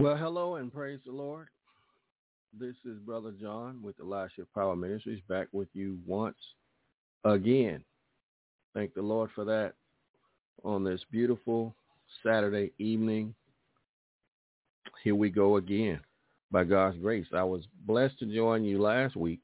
[0.00, 1.48] Well, hello and praise the Lord.
[2.58, 6.38] This is Brother Jon with Elisha Power Ministries back with you once
[7.22, 7.84] again.
[8.72, 9.74] Thank the Lord for that
[10.64, 11.74] on this beautiful
[12.22, 13.34] Saturday evening.
[15.04, 16.00] Here we go again
[16.50, 17.26] by God's grace.
[17.34, 19.40] I was blessed to join you last week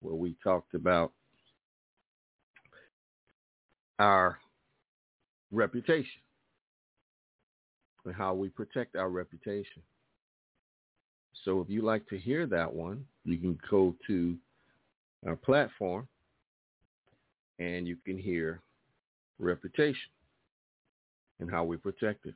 [0.00, 1.12] where we talked about
[4.00, 4.36] our
[5.52, 6.22] reputation
[8.04, 9.82] and how we protect our reputation.
[11.44, 14.36] So if you like to hear that one, you can go to
[15.26, 16.06] our platform
[17.58, 18.60] and you can hear
[19.38, 20.10] reputation
[21.40, 22.34] and how we protect it.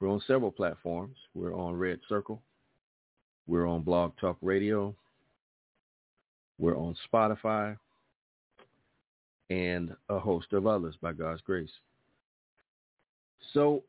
[0.00, 1.16] We're on several platforms.
[1.34, 2.42] We're on Red Circle.
[3.46, 4.94] We're on Blog Talk Radio.
[6.58, 7.76] We're on Spotify
[9.50, 11.70] and a host of others by God's grace.
[13.52, 13.82] So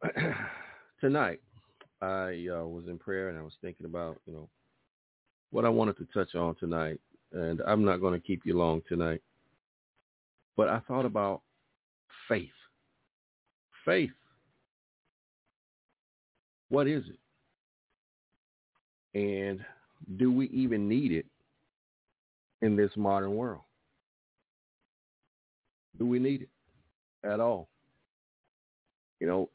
[1.02, 1.42] tonight,
[2.02, 4.48] I uh, was in prayer and I was thinking about, you know,
[5.52, 7.00] what I wanted to touch on tonight.
[7.34, 9.22] And I'm not going to keep you long tonight.
[10.56, 11.42] But I thought about
[12.28, 12.50] faith.
[13.86, 14.12] Faith.
[16.70, 17.20] What is it?
[19.20, 19.60] And
[20.18, 21.26] do we even need it
[22.62, 23.62] in this modern world?
[25.98, 26.50] Do we need it
[27.28, 27.70] at all?
[29.20, 29.50] You know,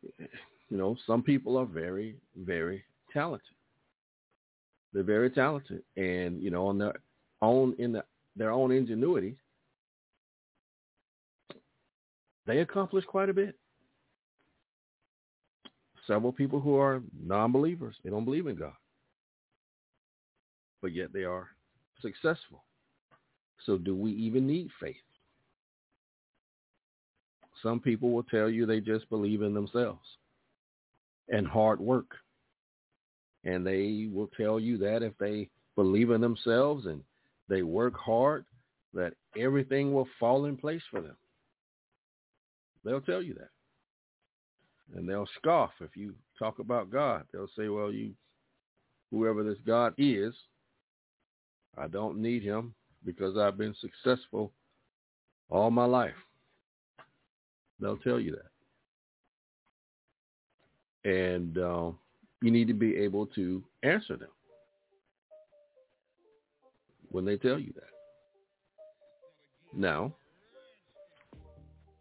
[0.69, 3.47] you know, some people are very, very talented.
[4.93, 6.95] They're very talented, and you know, on their
[7.41, 8.05] own in the,
[8.37, 9.37] their own ingenuity,
[12.47, 13.57] they accomplish quite a bit.
[16.07, 18.75] Several people who are non-believers, they don't believe in God,
[20.83, 21.49] but yet they are
[22.01, 22.65] successful.
[23.65, 24.97] So, do we even need faith?
[27.63, 30.07] Some people will tell you they just believe in themselves
[31.29, 32.11] and hard work.
[33.45, 37.03] And they will tell you that if they believe in themselves and
[37.49, 38.45] they work hard,
[38.95, 41.17] that everything will fall in place for them.
[42.85, 43.51] They'll tell you that.
[44.97, 47.25] And they'll scoff if you talk about God.
[47.33, 48.13] They'll say, well, you,
[49.11, 50.35] whoever this God is,
[51.79, 52.75] I don't need him
[53.05, 54.53] because I've been successful
[55.49, 56.15] all my life.
[57.81, 58.51] They'll tell you that.
[61.11, 61.91] And uh,
[62.41, 64.29] you need to be able to answer them
[67.11, 67.83] when they tell you that.
[69.75, 70.15] Now,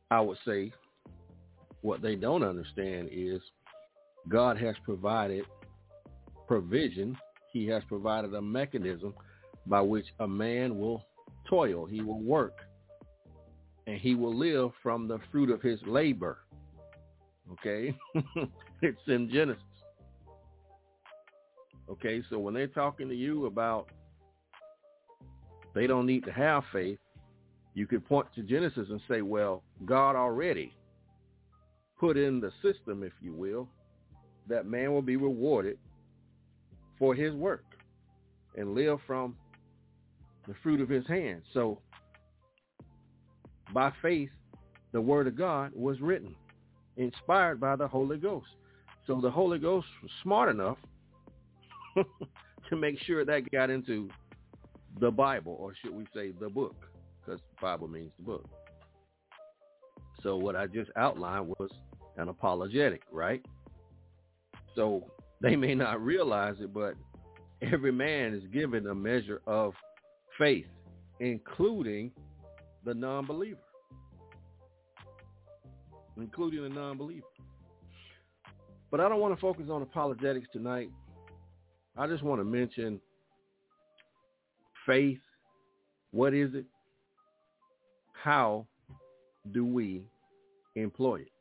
[0.09, 0.73] I would say
[1.81, 3.39] what they don't understand is
[4.29, 5.45] God has provided
[6.47, 7.17] provision.
[7.53, 9.13] He has provided a mechanism
[9.65, 11.05] by which a man will
[11.49, 11.85] toil.
[11.85, 12.53] He will work
[13.87, 16.39] and he will live from the fruit of his labor.
[17.53, 17.95] Okay?
[18.81, 19.63] it's in Genesis.
[21.89, 23.89] Okay, so when they're talking to you about
[25.73, 26.99] they don't need to have faith,
[27.73, 30.73] you could point to Genesis and say, well, God already
[31.99, 33.69] put in the system, if you will,
[34.47, 35.77] that man will be rewarded
[36.97, 37.63] for his work
[38.57, 39.35] and live from
[40.47, 41.43] the fruit of his hands.
[41.53, 41.79] So
[43.73, 44.29] by faith,
[44.91, 46.35] the word of God was written,
[46.97, 48.47] inspired by the Holy Ghost.
[49.07, 50.77] So the Holy Ghost was smart enough
[52.69, 54.09] to make sure that got into
[54.99, 56.75] the Bible, or should we say the book,
[57.19, 58.49] because Bible means the book.
[60.21, 61.71] So what I just outlined was
[62.17, 63.43] an apologetic, right?
[64.75, 65.05] So
[65.41, 66.95] they may not realize it, but
[67.61, 69.73] every man is given a measure of
[70.37, 70.67] faith,
[71.19, 72.11] including
[72.85, 73.59] the non-believer,
[76.17, 77.25] including the non-believer.
[78.89, 80.89] But I don't want to focus on apologetics tonight.
[81.97, 82.99] I just want to mention
[84.85, 85.19] faith.
[86.11, 86.65] What is it?
[88.13, 88.65] How
[89.51, 90.03] do we
[90.75, 91.31] employ it?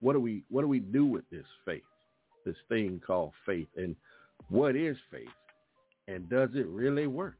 [0.00, 1.82] What do we what do we do with this faith?
[2.44, 3.68] This thing called faith.
[3.76, 3.96] And
[4.48, 5.28] what is faith?
[6.08, 7.39] And does it really work?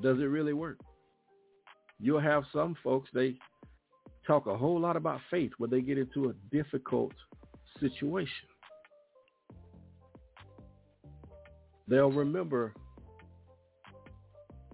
[0.00, 0.78] Does it really work?
[1.98, 3.36] you'll have some folks, they
[4.26, 7.12] talk a whole lot about faith when they get into a difficult
[7.80, 8.48] situation.
[11.86, 12.74] They'll remember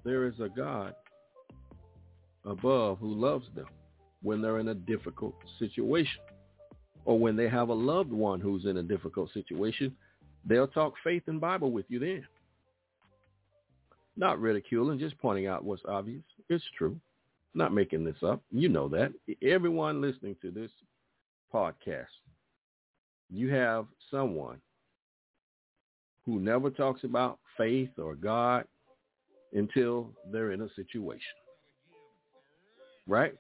[0.05, 0.95] there is a God
[2.45, 3.67] above who loves them
[4.23, 6.21] when they're in a difficult situation
[7.05, 9.95] or when they have a loved one who's in a difficult situation.
[10.45, 12.27] They'll talk faith and Bible with you then.
[14.17, 16.23] Not ridiculing, just pointing out what's obvious.
[16.49, 16.97] It's true.
[17.55, 18.43] Not making this up.
[18.51, 19.13] You know that.
[19.43, 20.71] Everyone listening to this
[21.53, 22.07] podcast,
[23.31, 24.61] you have someone
[26.25, 28.65] who never talks about faith or God
[29.53, 31.21] until they're in a situation.
[33.07, 33.35] Right?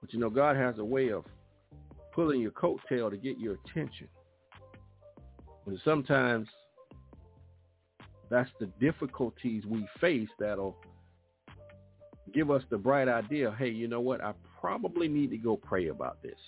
[0.00, 1.24] But you know, God has a way of
[2.14, 4.08] pulling your coattail to get your attention.
[5.66, 6.48] And sometimes
[8.30, 10.76] that's the difficulties we face that'll
[12.32, 14.22] give us the bright idea, hey, you know what?
[14.22, 16.38] I probably need to go pray about this.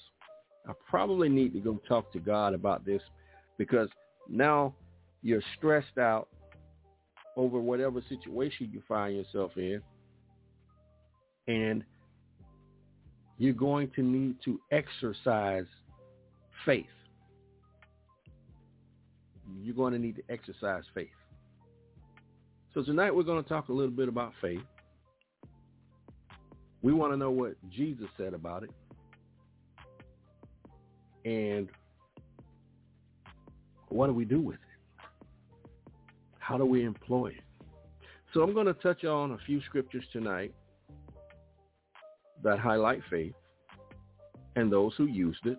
[0.66, 3.02] I probably need to go talk to God about this
[3.58, 3.88] because
[4.28, 4.74] now
[5.22, 6.28] you're stressed out
[7.36, 9.82] over whatever situation you find yourself in.
[11.48, 11.82] And
[13.38, 15.66] you're going to need to exercise
[16.64, 16.86] faith.
[19.60, 21.08] You're going to need to exercise faith.
[22.74, 24.62] So tonight we're going to talk a little bit about faith.
[26.80, 28.70] We want to know what Jesus said about it.
[31.26, 31.68] And
[33.88, 35.06] what do we do with it?
[36.38, 37.44] How do we employ it?
[38.32, 40.54] So I'm going to touch on a few scriptures tonight
[42.42, 43.34] that highlight faith
[44.56, 45.58] and those who used it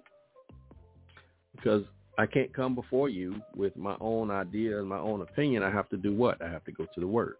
[1.56, 1.84] because
[2.18, 5.64] I can't come before you with my own idea and my own opinion.
[5.64, 6.42] I have to do what?
[6.42, 7.36] I have to go to the Word.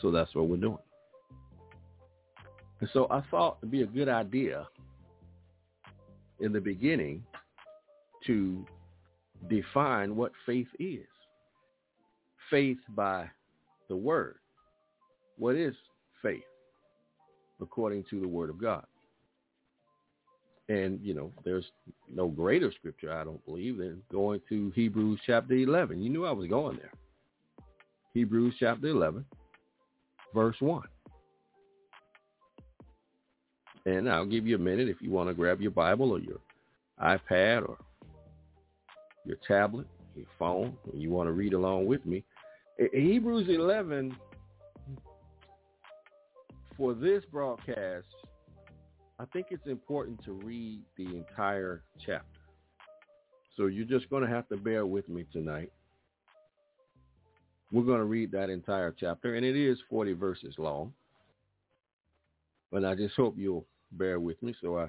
[0.00, 0.78] So that's what we're doing.
[2.80, 4.66] And so I thought it'd be a good idea
[6.40, 7.22] in the beginning
[8.26, 8.64] to
[9.50, 11.06] define what faith is.
[12.50, 13.28] Faith by
[13.88, 14.36] the Word.
[15.36, 15.74] What is
[16.22, 16.42] faith
[17.60, 18.86] according to the Word of God?
[20.68, 21.64] And, you know, there's
[22.14, 26.02] no greater scripture, I don't believe, than going to Hebrews chapter 11.
[26.02, 26.92] You knew I was going there.
[28.12, 29.24] Hebrews chapter 11,
[30.34, 30.82] verse 1.
[33.86, 36.40] And I'll give you a minute if you want to grab your Bible or your
[37.02, 37.78] iPad or
[39.24, 42.24] your tablet, your phone, and you want to read along with me.
[42.92, 44.14] Hebrews 11,
[46.76, 48.06] for this broadcast,
[49.20, 52.24] I think it's important to read the entire chapter.
[53.56, 55.72] So you're just going to have to bear with me tonight.
[57.72, 60.92] We're going to read that entire chapter, and it is 40 verses long.
[62.70, 64.54] But I just hope you'll bear with me.
[64.60, 64.88] So I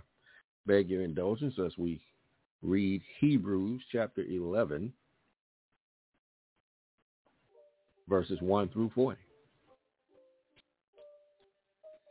[0.68, 2.00] beg your indulgence as we
[2.62, 4.94] read Hebrews chapter 11,
[8.08, 9.20] verses 1 through 40.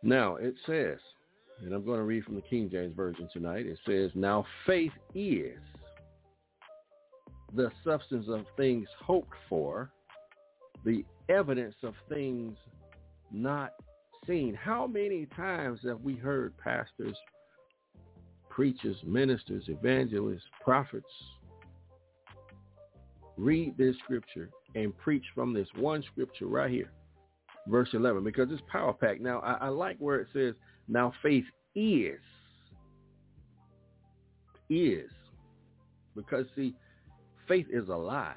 [0.02, 0.98] Now it says,
[1.60, 3.66] and I'm going to read from the King James Version tonight.
[3.66, 5.58] It says, Now faith is
[7.54, 9.90] the substance of things hoped for,
[10.84, 12.56] the evidence of things
[13.32, 13.72] not
[14.26, 14.54] seen.
[14.54, 17.16] How many times have we heard pastors,
[18.48, 21.06] preachers, ministers, evangelists, prophets
[23.36, 26.92] read this scripture and preach from this one scripture right here,
[27.66, 29.20] verse 11, because it's power packed.
[29.20, 30.54] Now, I, I like where it says,
[30.88, 31.44] now faith
[31.78, 32.20] is.
[34.68, 35.10] Is.
[36.14, 36.74] Because see,
[37.46, 38.34] faith is alive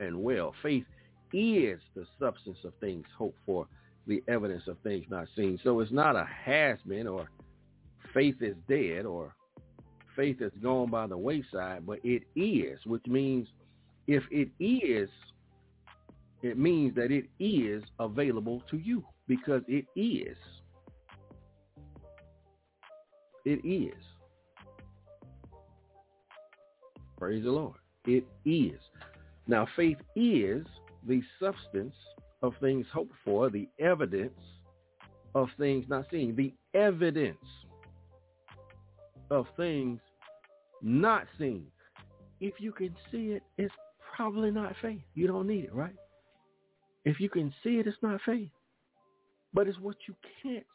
[0.00, 0.52] and well.
[0.62, 0.84] Faith
[1.32, 3.66] is the substance of things hoped for,
[4.06, 5.58] the evidence of things not seen.
[5.62, 7.28] So it's not a has-been or
[8.12, 9.34] faith is dead or
[10.16, 13.48] faith is gone by the wayside, but it is, which means
[14.06, 15.08] if it is,
[16.42, 20.36] it means that it is available to you because it is.
[23.44, 24.02] It is.
[27.18, 27.76] Praise the Lord.
[28.06, 28.78] It is.
[29.46, 30.66] Now, faith is
[31.06, 31.94] the substance
[32.42, 34.40] of things hoped for, the evidence
[35.34, 37.38] of things not seen, the evidence
[39.30, 40.00] of things
[40.82, 41.66] not seen.
[42.40, 43.74] If you can see it, it's
[44.14, 45.00] probably not faith.
[45.14, 45.94] You don't need it, right?
[47.04, 48.50] If you can see it, it's not faith.
[49.52, 50.66] But it's what you can't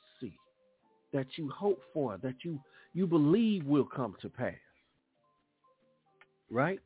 [1.13, 2.59] that you hope for, that you,
[2.93, 4.53] you believe will come to pass.
[6.51, 6.79] Right?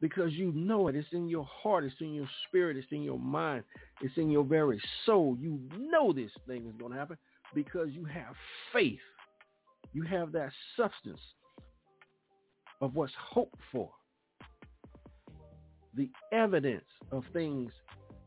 [0.00, 0.96] because you know it.
[0.96, 1.84] It's in your heart.
[1.84, 2.76] It's in your spirit.
[2.76, 3.64] It's in your mind.
[4.00, 5.36] It's in your very soul.
[5.40, 7.18] You know this thing is going to happen
[7.54, 8.34] because you have
[8.72, 9.00] faith.
[9.92, 11.20] You have that substance
[12.80, 13.90] of what's hoped for.
[15.94, 17.72] The evidence of things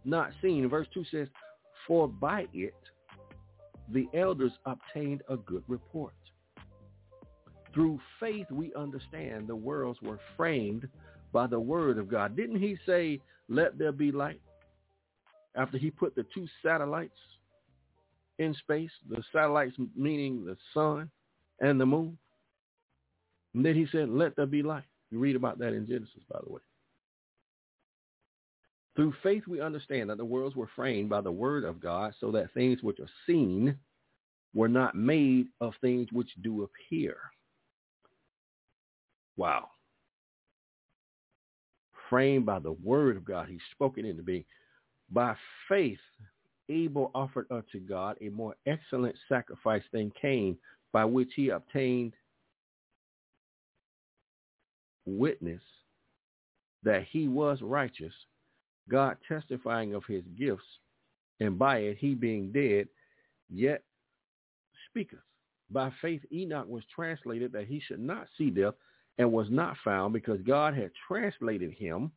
[0.04, 0.68] not seen.
[0.68, 1.28] Verse 2 says,
[1.88, 2.74] For by it
[3.94, 6.14] the elders obtained a good report.
[7.74, 10.88] Through faith we understand the worlds were framed
[11.32, 12.36] by the word of God.
[12.36, 14.42] Didn't he say, let there be light?
[15.56, 17.18] After he put the two satellites
[18.40, 21.10] in space, the satellites meaning the sun
[21.60, 22.18] and the moon.
[23.54, 24.84] And then he said, let there be light.
[25.12, 26.62] You read about that in Genesis, by the way.
[28.96, 32.32] Through faith we understand that the worlds were framed by the word of God so
[32.32, 33.78] that things which are seen
[34.54, 37.18] were not made of things which do appear.
[39.38, 39.70] Wow.
[42.10, 44.44] Framed by the word of God, he's spoken into being.
[45.10, 45.36] By
[45.70, 46.00] faith,
[46.70, 50.58] Abel offered unto God a more excellent sacrifice than Cain,
[50.92, 52.14] by which he obtained
[55.06, 55.62] witness
[56.84, 58.14] that he was righteous,
[58.92, 60.66] God testifying of his gifts,
[61.40, 62.88] and by it he being dead,
[63.50, 63.84] yet
[64.90, 65.20] speaketh.
[65.72, 68.74] By faith Enoch was translated that he should not see death
[69.18, 72.12] and was not found because God had translated him.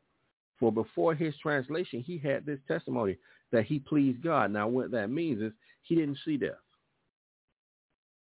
[0.59, 3.17] For before his translation, he had this testimony
[3.53, 4.51] that he pleased God.
[4.51, 5.53] Now what that means is
[5.83, 6.53] he didn't see death.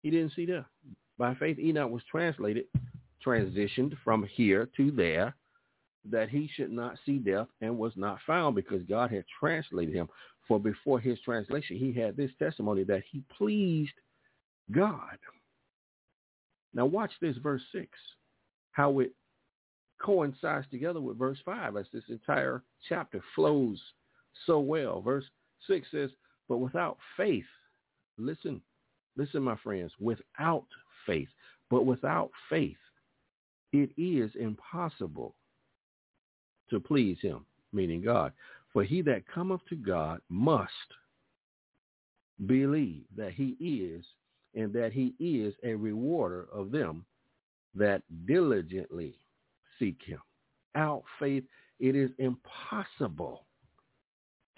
[0.02, 0.66] He didn't see death.
[1.18, 2.66] By faith, Enoch was translated,
[3.24, 5.34] transitioned from here to there,
[6.10, 10.08] that he should not see death and was not found because God had translated him.
[10.46, 13.94] For before his translation, he had this testimony that he pleased
[14.70, 15.18] God.
[16.74, 17.88] Now watch this verse 6,
[18.72, 19.12] how it
[20.02, 23.80] coincides together with verse 5 as this entire chapter flows
[24.46, 25.00] so well.
[25.00, 25.24] Verse
[25.66, 26.10] 6 says,
[26.48, 27.46] but without faith,
[28.18, 28.60] listen,
[29.16, 30.66] listen, my friends, without
[31.06, 31.28] faith,
[31.70, 32.76] but without faith,
[33.72, 35.34] it is impossible
[36.70, 38.32] to please him, meaning God.
[38.72, 40.70] For he that cometh to God must
[42.46, 44.04] believe that he is
[44.54, 47.04] and that he is a rewarder of them
[47.74, 49.14] that diligently
[49.78, 50.20] seek him.
[50.74, 51.44] Out faith,
[51.80, 53.44] it is impossible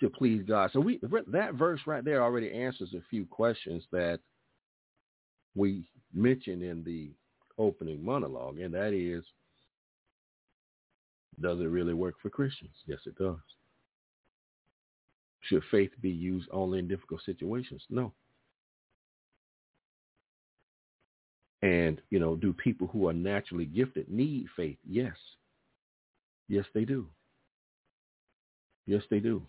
[0.01, 0.71] to please God.
[0.73, 4.21] So we that verse right there already answers a few questions that
[5.55, 7.11] we mentioned in the
[7.59, 9.25] opening monologue, and that is,
[11.41, 12.75] does it really work for Christians?
[12.87, 13.37] Yes, it does.
[15.43, 17.83] Should faith be used only in difficult situations?
[17.89, 18.13] No.
[21.63, 24.79] And, you know, do people who are naturally gifted need faith?
[24.89, 25.17] Yes.
[26.49, 27.07] Yes, they do.
[28.87, 29.43] Yes, they do.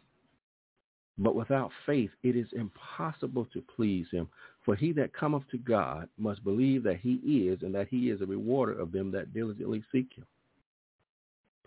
[1.20, 4.28] But without faith, it is impossible to please him.
[4.64, 7.16] For he that cometh to God must believe that he
[7.50, 10.26] is and that he is a rewarder of them that diligently seek him.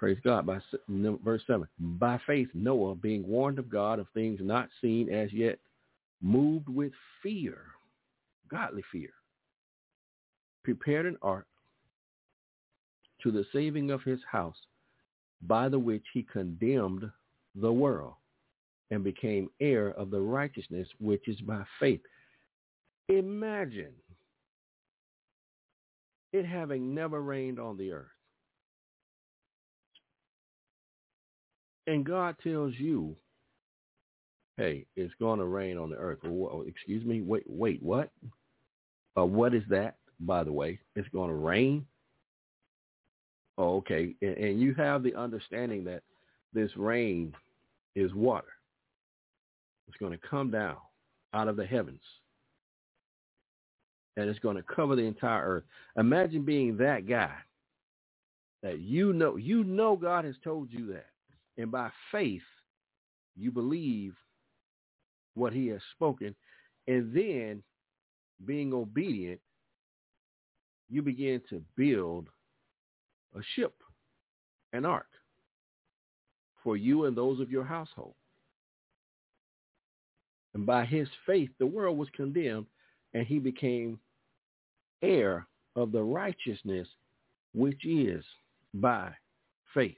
[0.01, 0.47] Praise God.
[0.47, 5.31] By verse 7, by faith Noah, being warned of God of things not seen as
[5.31, 5.59] yet,
[6.23, 6.93] moved with
[7.23, 7.59] fear,
[8.51, 9.11] godly fear,
[10.65, 11.47] prepared an ark
[13.23, 14.57] to the saving of his house,
[15.43, 17.05] by the which he condemned
[17.55, 18.15] the world
[18.91, 22.01] and became heir of the righteousness which is by faith.
[23.11, 23.93] Imagine
[26.33, 28.07] it having never rained on the earth.
[31.87, 33.17] And God tells you,
[34.57, 36.19] hey, it's going to rain on the earth.
[36.67, 38.11] Excuse me, wait, wait, what?
[39.19, 40.79] Uh, what is that, by the way?
[40.95, 41.87] It's going to rain?
[43.59, 44.15] Oh, okay.
[44.23, 46.03] And, and you have the understanding that
[46.53, 47.35] this rain
[47.95, 48.49] is water.
[49.89, 50.77] It's going to come down
[51.35, 52.03] out of the heavens.
[54.17, 55.65] And it's going to cover the entire earth.
[55.97, 57.35] Imagine being that guy
[58.63, 61.07] that you know, you know God has told you that.
[61.59, 62.43] And by faith,
[63.37, 64.15] you believe
[65.35, 66.35] what he has spoken.
[66.87, 67.63] And then
[68.47, 69.41] being obedient,
[70.89, 72.29] you begin to build
[73.37, 73.75] a ship,
[74.73, 75.07] an ark
[76.63, 78.15] for you and those of your household.
[80.55, 82.67] And by his faith, the world was condemned
[83.15, 83.99] and he became
[85.03, 86.89] heir of the righteousness
[87.55, 88.25] which is
[88.75, 89.13] by
[89.73, 89.97] faith.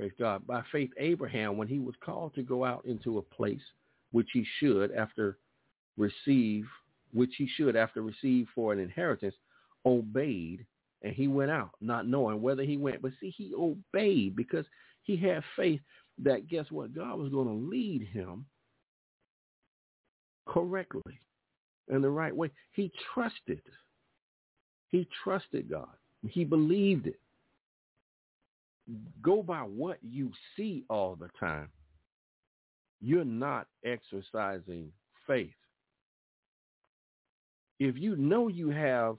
[0.00, 0.46] Praise God.
[0.46, 3.60] By faith, Abraham, when he was called to go out into a place
[4.12, 5.36] which he should after
[5.98, 6.64] receive,
[7.12, 9.34] which he should after receive for an inheritance,
[9.84, 10.64] obeyed
[11.02, 13.02] And he went out, not knowing whether he went.
[13.02, 14.64] But see, he obeyed because
[15.02, 15.82] he had faith
[16.22, 16.94] that guess what?
[16.94, 18.46] God was going to lead him
[20.46, 21.20] correctly
[21.88, 22.50] in the right way.
[22.72, 23.60] He trusted.
[24.88, 25.90] He trusted God.
[26.26, 27.20] He believed it.
[29.22, 31.68] Go by what you see all the time.
[33.00, 34.90] You're not exercising
[35.26, 35.50] faith.
[37.78, 39.16] If you know you have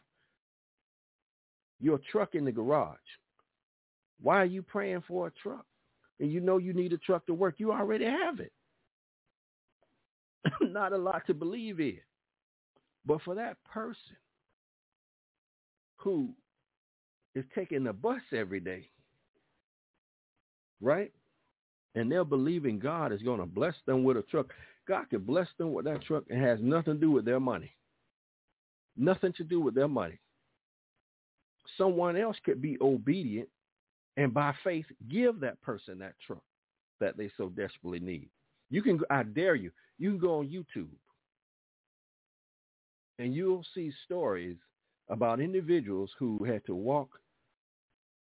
[1.80, 2.98] your truck in the garage,
[4.22, 5.66] why are you praying for a truck?
[6.20, 7.56] And you know you need a truck to work.
[7.58, 8.52] You already have it.
[10.62, 12.00] not a lot to believe in.
[13.06, 14.16] But for that person
[15.98, 16.30] who
[17.34, 18.91] is taking the bus every day,
[20.82, 21.12] right?
[21.96, 24.48] And they're believing God is going to bless them with a truck.
[24.88, 27.72] God can bless them with that truck It has nothing to do with their money.
[28.98, 30.20] Nothing to do with their money.
[31.78, 33.48] Someone else could be obedient
[34.18, 36.44] and by faith give that person that truck
[37.00, 38.30] that they so desperately need.
[38.70, 40.90] You can, I dare you, you can go on YouTube
[43.20, 44.58] and you'll see stories
[45.10, 47.10] about individuals who had to walk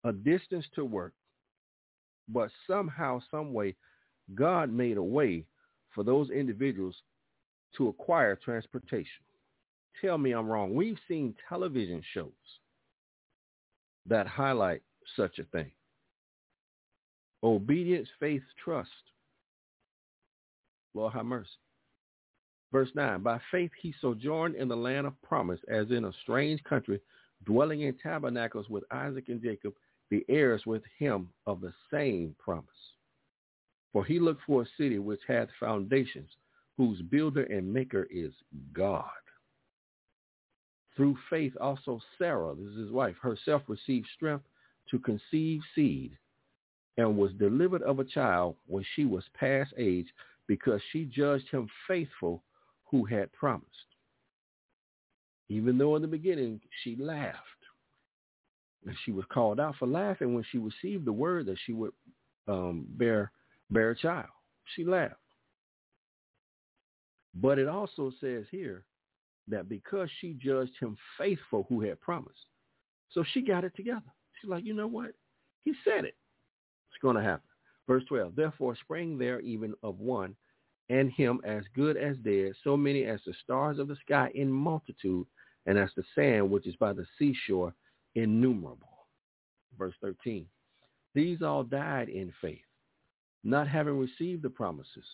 [0.04, 1.14] a distance to work,
[2.30, 3.76] but somehow, some way,
[4.36, 5.46] God made a way
[5.94, 6.96] for those individuals
[7.78, 9.24] to acquire transportation.
[10.02, 10.74] Tell me I'm wrong.
[10.74, 12.32] We've seen television shows
[14.08, 14.82] that highlight
[15.16, 15.72] such a thing.
[17.44, 18.90] Obedience, faith, trust.
[20.94, 21.50] Lord have mercy.
[22.72, 26.64] Verse 9, by faith he sojourned in the land of promise as in a strange
[26.64, 27.00] country,
[27.46, 29.74] dwelling in tabernacles with Isaac and Jacob,
[30.14, 32.70] the heirs with him of the same promise.
[33.92, 36.30] For he looked for a city which hath foundations,
[36.78, 38.32] whose builder and maker is
[38.74, 39.10] God.
[40.96, 44.46] Through faith also Sarah, this is his wife, herself received strength
[44.92, 46.16] to conceive seed
[46.98, 50.14] and was delivered of a child when she was past age
[50.46, 52.44] because she judged him faithful
[52.86, 53.68] who had promised.
[55.50, 57.40] Even though in the beginning she laughed.
[58.86, 61.92] And she was called out for laughing when she received the word that she would
[62.48, 63.32] um, bear,
[63.70, 64.28] bear a child.
[64.76, 65.16] She laughed.
[67.36, 68.84] But it also says here
[69.48, 72.46] that because she judged him faithful who had promised.
[73.12, 74.02] So she got it together.
[74.40, 75.12] She's like, you know what?
[75.64, 76.16] He said it.
[76.90, 77.48] It's going to happen.
[77.88, 80.36] Verse 12, therefore sprang there even of one
[80.90, 84.52] and him as good as dead, so many as the stars of the sky in
[84.52, 85.26] multitude,
[85.66, 87.74] and as the sand which is by the seashore
[88.16, 89.08] innumerable.
[89.78, 90.46] Verse 13,
[91.16, 92.62] these all died in faith,
[93.44, 95.06] not having received the promises,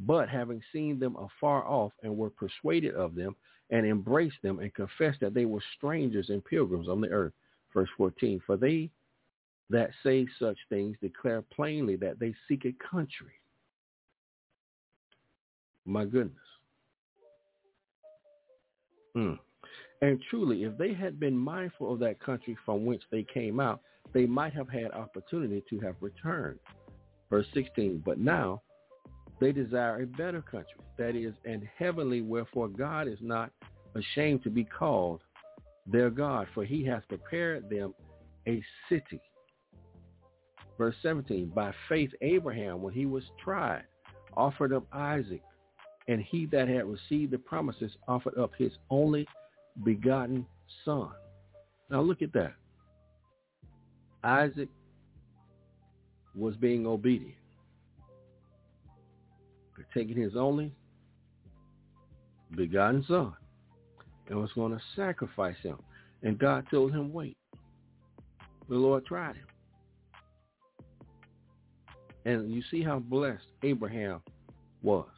[0.00, 3.36] but having seen them afar off and were persuaded of them
[3.70, 7.32] and embraced them and confessed that they were strangers and pilgrims on the earth.
[7.72, 8.90] Verse 14, for they
[9.68, 13.32] that say such things declare plainly that they seek a country.
[15.86, 16.36] My goodness.
[19.16, 19.38] Mm.
[20.02, 23.80] And truly, if they had been mindful of that country from which they came out,
[24.12, 26.58] they might have had opportunity to have returned.
[27.28, 28.62] Verse 16, but now
[29.40, 33.50] they desire a better country, that is, an heavenly, wherefore God is not
[33.94, 35.20] ashamed to be called
[35.86, 37.94] their God, for he has prepared them
[38.46, 39.20] a city.
[40.78, 43.84] Verse 17, by faith Abraham, when he was tried,
[44.34, 45.42] offered up Isaac,
[46.08, 49.26] and he that had received the promises offered up his only
[49.84, 50.46] begotten
[50.84, 51.10] son.
[51.90, 52.54] Now look at that.
[54.22, 54.68] Isaac
[56.34, 57.34] was being obedient
[59.76, 60.72] They're taking his only
[62.54, 63.32] begotten son
[64.28, 65.78] and was going to sacrifice him.
[66.22, 67.36] And God told him, wait.
[68.68, 69.46] The Lord tried him.
[72.24, 74.20] And you see how blessed Abraham
[74.82, 75.08] was.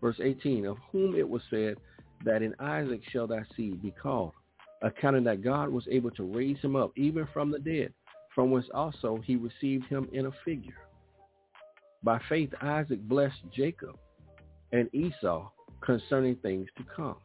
[0.00, 1.76] Verse 18, of whom it was said
[2.24, 4.32] that in Isaac shall thy seed be called,
[4.82, 7.92] accounting that God was able to raise him up even from the dead,
[8.34, 10.76] from whence also he received him in a figure.
[12.02, 13.96] By faith, Isaac blessed Jacob
[14.72, 17.16] and Esau concerning things to come.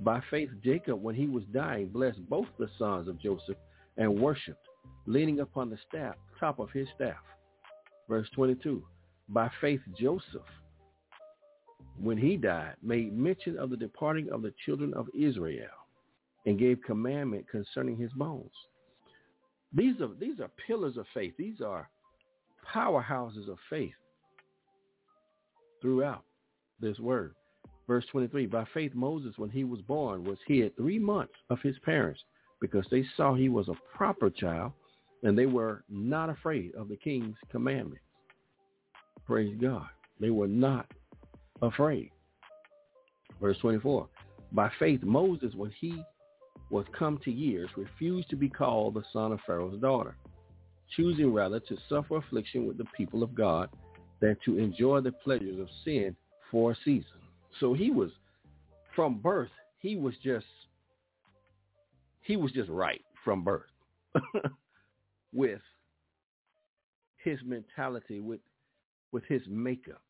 [0.00, 3.56] By faith, Jacob, when he was dying, blessed both the sons of Joseph
[3.96, 4.66] and worshipped,
[5.06, 7.18] leaning upon the staff, top of his staff.
[8.08, 8.82] Verse 22,
[9.28, 10.42] by faith, Joseph,
[12.02, 15.68] when he died, made mention of the departing of the children of Israel
[16.46, 18.50] and gave commandment concerning his bones.
[19.72, 21.34] These are, these are pillars of faith.
[21.36, 21.88] These are
[22.74, 23.92] powerhouses of faith
[25.82, 26.24] throughout
[26.80, 27.34] this word.
[27.86, 31.78] Verse 23, by faith Moses, when he was born, was hid three months of his
[31.84, 32.20] parents
[32.60, 34.72] because they saw he was a proper child
[35.22, 38.04] and they were not afraid of the king's commandments.
[39.26, 39.86] Praise God.
[40.18, 40.86] They were not
[41.62, 42.10] afraid.
[43.40, 44.08] Verse 24.
[44.52, 46.02] By faith, Moses, when he
[46.70, 50.16] was come to years, refused to be called the son of Pharaoh's daughter,
[50.96, 53.68] choosing rather to suffer affliction with the people of God
[54.20, 56.14] than to enjoy the pleasures of sin
[56.50, 57.18] for a season.
[57.58, 58.10] So he was,
[58.94, 60.46] from birth, he was just,
[62.22, 63.62] he was just right from birth
[65.32, 65.60] with
[67.24, 68.40] his mentality, with,
[69.12, 70.02] with his makeup.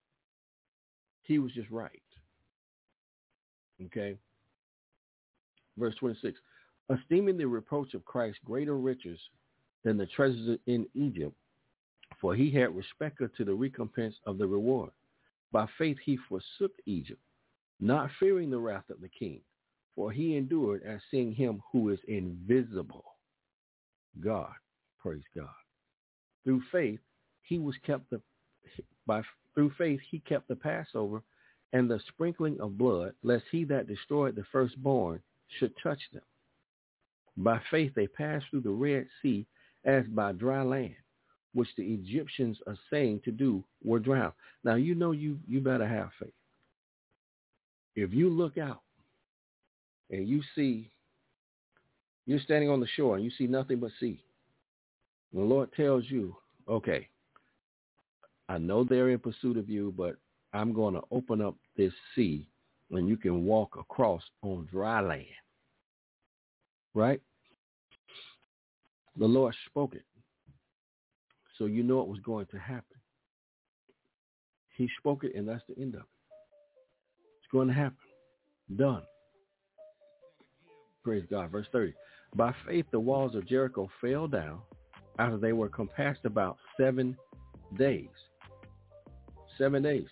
[1.31, 2.03] He was just right.
[3.87, 4.17] Okay.
[5.79, 6.37] Verse 26.
[6.93, 9.21] Esteeming the reproach of Christ greater riches
[9.85, 11.37] than the treasures in Egypt,
[12.21, 14.91] for he had respect to the recompense of the reward.
[15.53, 17.23] By faith he forsook Egypt,
[17.79, 19.41] not fearing the wrath of the king,
[19.95, 23.05] for he endured as seeing him who is invisible.
[24.19, 24.51] God,
[24.99, 25.47] praise God.
[26.43, 26.99] Through faith,
[27.43, 28.21] he was kept the
[29.07, 29.23] by
[29.55, 31.23] through faith he kept the Passover
[31.73, 35.21] and the sprinkling of blood, lest he that destroyed the firstborn
[35.59, 36.23] should touch them.
[37.37, 39.47] By faith they passed through the Red Sea
[39.85, 40.95] as by dry land,
[41.55, 44.35] which the Egyptians are saying to do were drowned.
[44.65, 46.35] Now you know you, you better have faith.
[47.97, 48.83] If you look out
[50.11, 50.91] and you see,
[52.27, 54.23] you're standing on the shore and you see nothing but sea,
[55.33, 56.37] the Lord tells you,
[56.69, 57.09] okay,
[58.51, 60.17] I know they're in pursuit of you, but
[60.53, 62.49] I'm going to open up this sea
[62.91, 65.27] and you can walk across on dry land.
[66.93, 67.21] Right?
[69.17, 70.03] The Lord spoke it.
[71.59, 72.97] So you know it was going to happen.
[74.77, 76.07] He spoke it and that's the end of it.
[77.39, 77.99] It's going to happen.
[78.75, 79.03] Done.
[81.05, 81.53] Praise God.
[81.53, 81.95] Verse 30.
[82.35, 84.59] By faith the walls of Jericho fell down
[85.21, 87.17] after they were compassed about seven
[87.79, 88.09] days.
[89.61, 90.07] Seven days.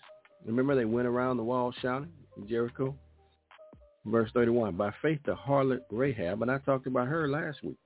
[0.45, 2.95] Remember they went around the wall shouting in Jericho?
[4.05, 4.77] Verse 31.
[4.77, 7.79] By faith the harlot Rahab, and I talked about her last week.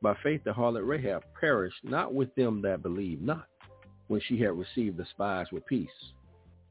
[0.00, 3.44] By faith the harlot Rahab perished not with them that believed not,
[4.06, 5.90] when she had received the spies with peace.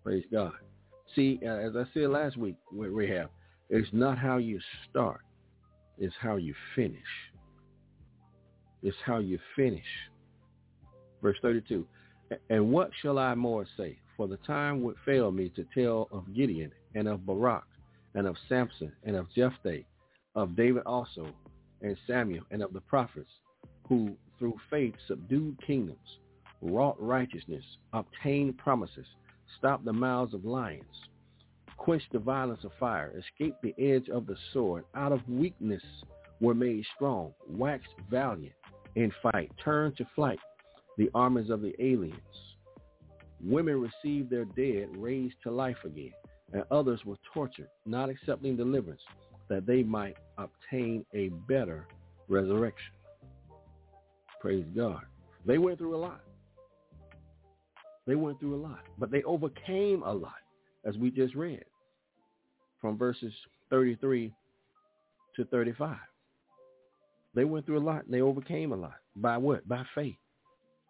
[0.03, 0.53] Praise God.
[1.15, 3.29] See, uh, as I said last week with Rahab,
[3.69, 5.21] it's not how you start,
[5.99, 6.97] it's how you finish.
[8.81, 9.85] It's how you finish.
[11.21, 11.85] Verse 32.
[12.49, 13.99] And what shall I more say?
[14.17, 17.65] For the time would fail me to tell of Gideon and of Barak
[18.15, 19.83] and of Samson and of Jephthah,
[20.33, 21.27] of David also,
[21.81, 23.29] and Samuel and of the prophets,
[23.87, 26.17] who through faith subdued kingdoms,
[26.63, 29.05] wrought righteousness, obtained promises,
[29.57, 31.09] stopped the mouths of lions,
[31.77, 35.83] quenched the violence of fire, escaped the edge of the sword, out of weakness
[36.41, 38.55] were made strong, waxed valiant
[38.95, 40.39] in fight, turned to flight
[40.97, 42.46] the armies of the aliens.
[43.43, 46.13] Women received their dead raised to life again,
[46.53, 49.01] and others were tortured, not accepting deliverance,
[49.49, 51.87] that they might obtain a better
[52.27, 52.93] resurrection.
[54.41, 55.01] Praise God.
[55.45, 56.21] They went through a lot.
[58.05, 60.39] They went through a lot, but they overcame a lot,
[60.85, 61.65] as we just read
[62.79, 63.33] from verses
[63.69, 64.33] 33
[65.35, 65.97] to 35.
[67.35, 68.95] They went through a lot and they overcame a lot.
[69.15, 69.67] By what?
[69.67, 70.15] By faith.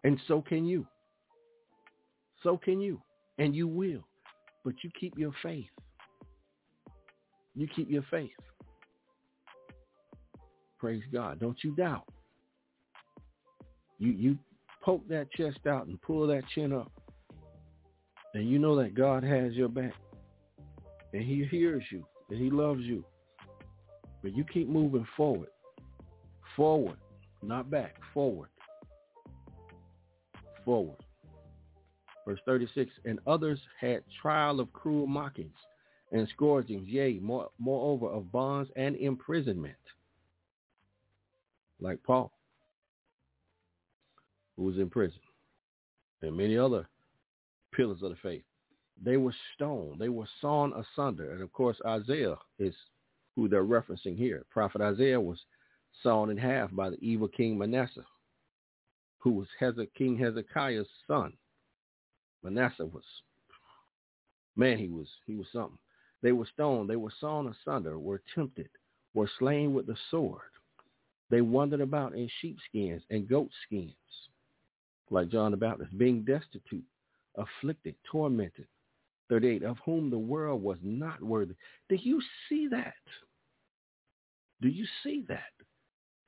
[0.04, 0.86] And so can you.
[2.48, 3.02] So can you.
[3.40, 4.08] And you will.
[4.64, 5.68] But you keep your faith.
[7.56, 8.30] You keep your faith.
[10.80, 11.42] Praise God.
[11.42, 12.08] Don't you doubt.
[14.00, 14.38] You you
[14.82, 16.90] poke that chest out and pull that chin up.
[18.34, 19.96] And you know that God has your back.
[21.12, 22.06] And he hears you.
[22.30, 23.04] And he loves you.
[24.24, 25.50] But you keep moving forward.
[26.56, 26.98] Forward.
[27.44, 27.98] Not back.
[28.14, 28.48] Forward.
[30.64, 30.96] Forward.
[32.28, 35.56] Verse 36, and others had trial of cruel mockings
[36.12, 39.78] and scourgings, yea, more, moreover of bonds and imprisonment,
[41.80, 42.34] like Paul,
[44.58, 45.22] who was in prison,
[46.22, 46.90] and many other
[47.74, 48.44] pillars of the faith.
[49.02, 50.02] They were stoned.
[50.02, 51.32] They were sawn asunder.
[51.32, 52.76] And of course, Isaiah is
[53.38, 54.44] who they're referencing here.
[54.50, 55.40] Prophet Isaiah was
[56.04, 58.06] sawn in half by the evil king Manasseh,
[59.20, 59.48] who was
[59.96, 61.32] King Hezekiah's son.
[62.50, 63.04] Manasseh was,
[64.56, 65.78] man, he was, he was something.
[66.22, 66.90] They were stoned.
[66.90, 68.70] They were sawn asunder, were tempted,
[69.14, 70.42] were slain with the sword.
[71.30, 73.94] They wandered about in sheepskins and goatskins,
[75.10, 76.86] like John the Baptist, being destitute,
[77.36, 78.68] afflicted, tormented.
[79.30, 81.54] 38, of whom the world was not worthy.
[81.90, 82.94] Do you see that?
[84.62, 85.52] Do you see that?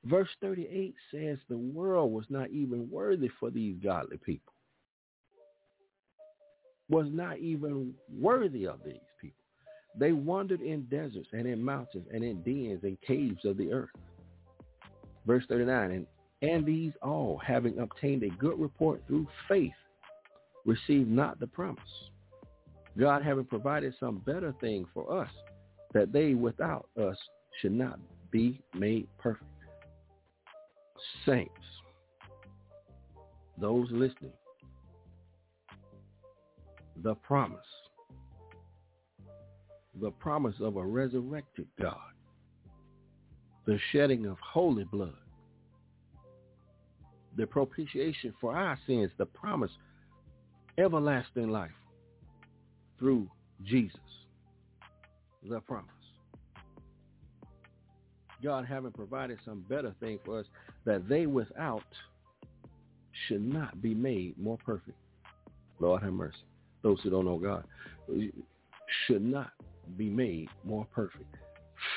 [0.04, 4.52] Verse 38 says the world was not even worthy for these godly people.
[6.90, 9.36] Was not even worthy of these people.
[9.98, 13.90] They wandered in deserts and in mountains and in dens and caves of the earth.
[15.26, 16.06] Verse 39, and,
[16.42, 19.72] and these all, having obtained a good report through faith,
[20.64, 21.82] received not the promise.
[22.98, 25.30] God having provided some better thing for us,
[25.94, 27.16] that they without us
[27.60, 27.98] should not
[28.30, 29.44] be made perfect.
[31.26, 31.52] Saints,
[33.60, 34.32] those listening,
[37.02, 37.58] the promise,
[40.00, 41.96] the promise of a resurrected God,
[43.66, 45.14] the shedding of holy blood,
[47.36, 49.70] the propitiation for our sins, the promise,
[50.78, 51.70] everlasting life
[52.98, 53.28] through
[53.64, 53.98] Jesus,
[55.48, 55.88] the promise.
[58.42, 60.46] God having provided some better thing for us
[60.84, 61.84] that they without
[63.26, 64.96] should not be made more perfect.
[65.78, 66.36] Lord have mercy.
[66.82, 67.64] Those who don't know God
[69.06, 69.50] should not
[69.96, 71.36] be made more perfect.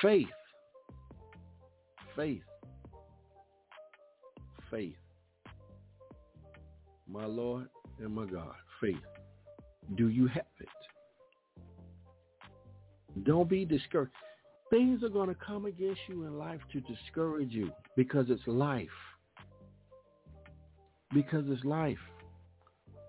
[0.01, 0.27] Faith.
[2.15, 2.43] Faith.
[4.69, 4.95] Faith.
[7.07, 7.67] My Lord
[7.99, 8.53] and my God.
[8.81, 8.97] Faith.
[9.95, 10.67] Do you have it?
[13.23, 14.11] Don't be discouraged.
[14.69, 18.87] Things are going to come against you in life to discourage you because it's life.
[21.13, 21.99] Because it's life.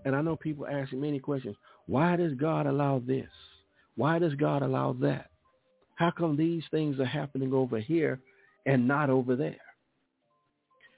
[0.05, 1.57] And I know people ask many questions.
[1.87, 3.29] Why does God allow this?
[3.97, 5.31] Why does God allow that?
[5.97, 8.21] How come these things are happening over here
[8.67, 9.57] and not over there?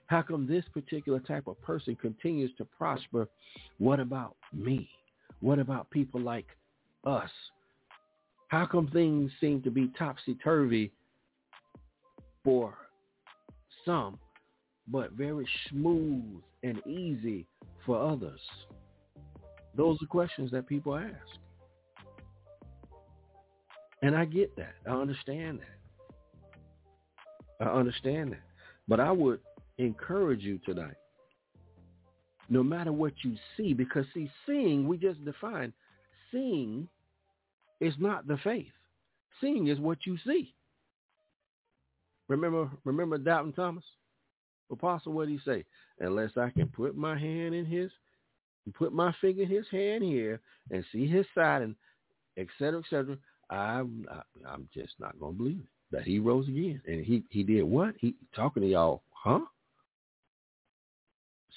[0.06, 3.28] How come this particular type of person continues to prosper?
[3.78, 4.88] What about me?
[5.40, 6.46] What about people like
[7.04, 7.30] us
[8.48, 10.92] how come things seem to be topsy-turvy
[12.44, 12.74] for
[13.84, 14.18] some,
[14.86, 17.46] but very smooth and easy
[17.84, 18.40] for others?
[19.76, 21.14] Those are questions that people ask.
[24.02, 24.74] And I get that.
[24.86, 27.66] I understand that.
[27.66, 28.42] I understand that.
[28.88, 29.40] But I would
[29.78, 30.96] encourage you tonight,
[32.48, 35.72] no matter what you see, because see, seeing, we just defined,
[36.30, 36.88] seeing
[37.80, 38.72] is not the faith.
[39.40, 40.54] Seeing is what you see.
[42.28, 43.84] Remember, remember Doubting Thomas?
[44.70, 45.64] Apostle, what did he say?
[46.00, 47.90] Unless I can put my hand in his,
[48.72, 51.76] put my finger in his hand here and see his side and
[52.36, 53.16] et cetera, et cetera,
[53.50, 54.06] I'm,
[54.46, 56.80] I'm just not going to believe it that he rose again.
[56.86, 57.94] And he, he did what?
[57.98, 59.40] He talking to y'all, huh?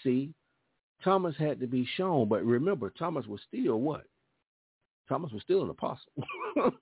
[0.04, 0.34] See,
[1.04, 4.04] Thomas had to be shown, but remember, Thomas was still what?
[5.08, 6.12] Thomas was still an apostle.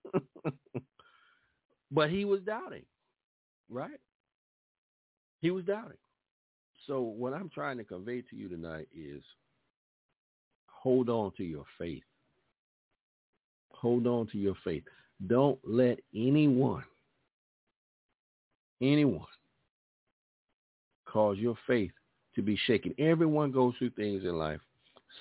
[1.92, 2.84] but he was doubting,
[3.70, 4.00] right?
[5.40, 5.98] He was doubting.
[6.86, 9.24] So what I'm trying to convey to you tonight is
[10.82, 12.04] hold on to your faith.
[13.72, 14.84] Hold on to your faith.
[15.28, 16.84] Don't let anyone,
[18.82, 19.26] anyone
[21.06, 21.92] cause your faith
[22.36, 22.94] to be shaken.
[23.00, 24.60] Everyone goes through things in life,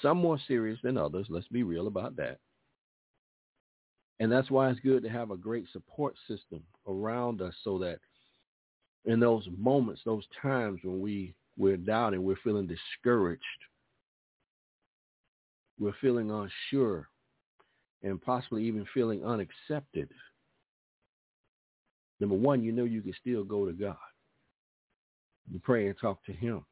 [0.03, 1.27] some more serious than others.
[1.31, 2.39] Let's be real about that.
[4.21, 7.99] And that's why it's good to have a great support system around us so that
[9.05, 13.43] in those moments, those times when we, we're doubting, we're feeling discouraged,
[15.79, 17.09] we're feeling unsure,
[18.03, 20.09] and possibly even feeling unaccepted.
[22.21, 23.97] Number one, you know you can still go to God.
[25.51, 26.65] You pray and talk to him.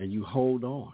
[0.00, 0.92] And you hold on.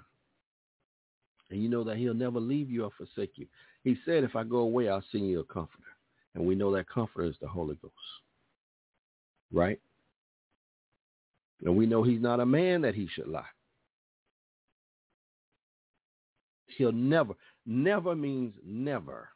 [1.50, 3.46] And you know that he'll never leave you or forsake you.
[3.84, 5.82] He said, if I go away, I'll send you a comforter.
[6.34, 7.94] And we know that comforter is the Holy Ghost.
[9.52, 9.78] Right?
[11.64, 13.44] And we know he's not a man that he should lie.
[16.76, 17.34] He'll never,
[17.66, 19.28] never means never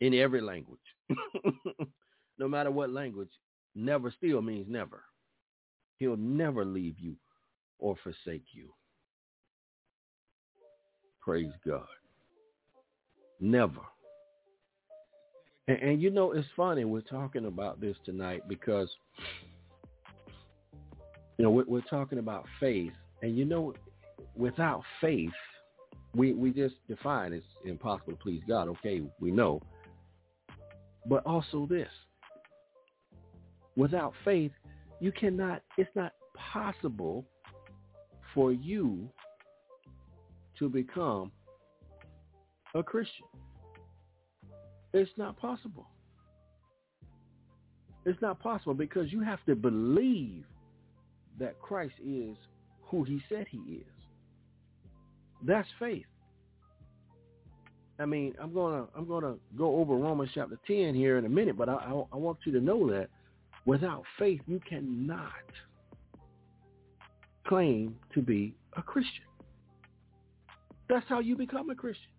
[0.00, 0.78] in every language.
[2.38, 3.30] no matter what language,
[3.74, 5.02] never still means never.
[5.98, 7.16] He'll never leave you
[7.78, 8.72] or forsake you.
[11.20, 11.86] Praise God.
[13.40, 13.80] Never.
[15.68, 18.88] And, and, you know, it's funny we're talking about this tonight because,
[21.36, 22.92] you know, we're, we're talking about faith.
[23.22, 23.74] And, you know,
[24.34, 25.30] without faith,
[26.14, 28.68] we, we just define it's impossible to please God.
[28.68, 29.60] Okay, we know.
[31.06, 31.88] But also this.
[33.76, 34.52] Without faith,
[35.00, 37.24] you cannot, it's not possible
[38.34, 39.08] for you
[40.58, 41.32] to become
[42.74, 43.26] a Christian.
[44.92, 45.86] It's not possible.
[48.04, 50.44] It's not possible because you have to believe
[51.38, 52.36] that Christ is
[52.82, 53.99] who he said he is.
[55.42, 56.06] That's faith.
[57.98, 61.56] I mean, I'm gonna I'm gonna go over Romans chapter 10 here in a minute,
[61.56, 63.08] but I, I, I want you to know that
[63.66, 65.32] without faith, you cannot
[67.46, 69.24] claim to be a Christian.
[70.88, 72.10] That's how you become a Christian.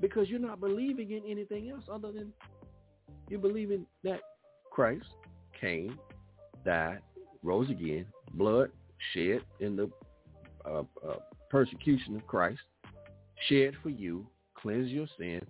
[0.00, 2.32] Because you're not believing in anything else other than
[3.28, 4.20] you believe in that
[4.70, 5.06] Christ
[5.60, 5.98] came,
[6.64, 7.00] died,
[7.42, 8.70] rose again, blood
[9.12, 9.90] shed in the
[10.64, 11.16] uh, uh,
[11.50, 12.60] persecution of Christ,
[13.48, 15.40] shed for you, cleanse your sin.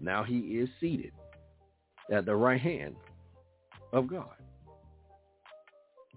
[0.00, 1.12] Now he is seated
[2.10, 2.94] at the right hand
[3.92, 4.34] of God.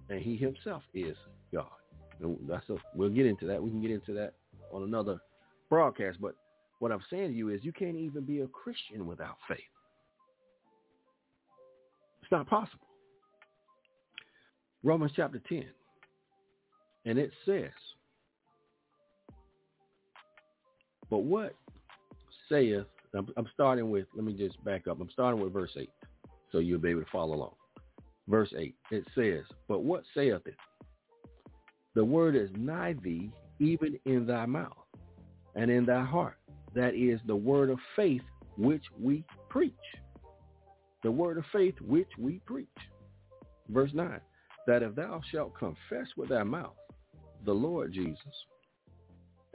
[0.09, 1.15] And he himself is
[1.53, 1.65] God.
[2.21, 3.61] And that's a, we'll get into that.
[3.61, 4.33] We can get into that
[4.71, 5.19] on another
[5.69, 6.19] broadcast.
[6.21, 6.35] But
[6.79, 9.59] what I'm saying to you is you can't even be a Christian without faith.
[12.21, 12.87] It's not possible.
[14.83, 15.65] Romans chapter 10.
[17.05, 17.71] And it says,
[21.09, 21.53] But what
[22.49, 24.99] saith, I'm, I'm starting with, let me just back up.
[24.99, 25.89] I'm starting with verse 8
[26.51, 27.55] so you'll be able to follow along.
[28.27, 30.55] Verse 8, it says, But what saith it?
[31.93, 34.71] The word is nigh thee, even in thy mouth
[35.55, 36.37] and in thy heart.
[36.73, 38.21] That is the word of faith
[38.57, 39.73] which we preach.
[41.03, 42.67] The word of faith which we preach.
[43.69, 44.19] Verse 9,
[44.67, 46.75] that if thou shalt confess with thy mouth
[47.45, 48.17] the Lord Jesus,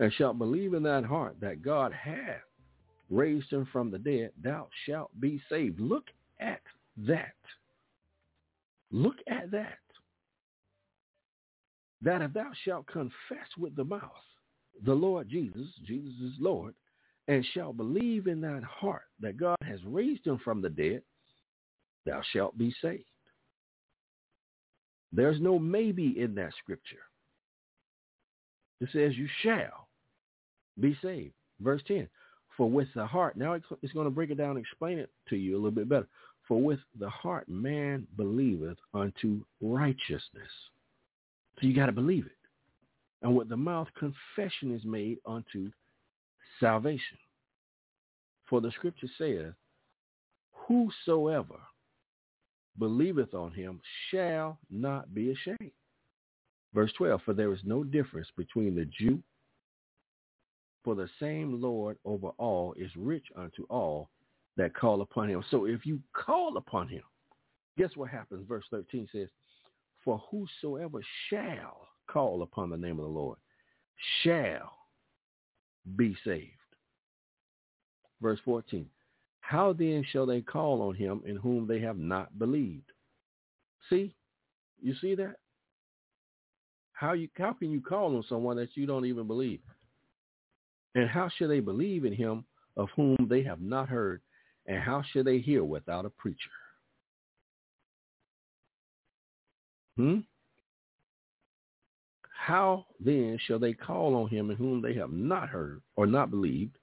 [0.01, 2.43] and shalt believe in thine heart that God hath
[3.09, 5.79] raised him from the dead, thou shalt be saved.
[5.79, 6.07] Look
[6.41, 6.61] at
[6.97, 7.35] that.
[8.91, 9.79] Look at that
[12.03, 14.03] that if thou shalt confess with the mouth
[14.85, 16.75] the Lord Jesus, Jesus is Lord,
[17.29, 21.03] and shalt believe in thine heart that God has raised him from the dead,
[22.07, 23.05] thou shalt be saved.
[25.13, 27.03] There's no maybe in that scripture.
[28.81, 29.90] It says you shall
[30.81, 31.33] be saved.
[31.61, 32.09] Verse 10,
[32.57, 35.37] for with the heart, now it's going to break it down and explain it to
[35.37, 36.09] you a little bit better.
[36.49, 40.51] For with the heart man believeth unto righteousness
[41.61, 42.33] so you got to believe it.
[43.23, 45.71] And with the mouth, confession is made unto
[46.59, 47.19] salvation.
[48.49, 49.53] For the scripture saith,
[50.53, 51.61] whosoever
[52.79, 55.73] believeth on him shall not be ashamed.
[56.73, 59.23] Verse 12, for there is no difference between the Jew,
[60.85, 64.11] for the same Lord over all is rich unto all
[64.57, 65.45] that call upon him.
[65.51, 67.03] So if you call upon him,
[67.79, 68.47] guess what happens?
[68.49, 69.29] Verse 13 says,
[70.05, 73.39] for whosoever shall call upon the name of the Lord
[74.23, 74.73] shall
[75.97, 76.51] be saved.
[78.21, 78.87] Verse 14.
[79.41, 82.91] How then shall they call on him in whom they have not believed?
[83.89, 84.15] See?
[84.81, 85.37] You see that?
[86.93, 89.61] How you how can you call on someone that you don't even believe?
[90.95, 92.45] And how shall they believe in him
[92.77, 94.21] of whom they have not heard?
[94.67, 96.51] And how shall they hear without a preacher?
[99.97, 100.19] Hmm?
[102.47, 106.31] How then shall they call on him in whom they have not heard or not
[106.31, 106.77] believed?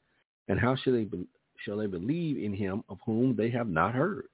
[0.48, 1.28] And how shall they be,
[1.66, 4.28] shall they believe in him of whom they have not heard?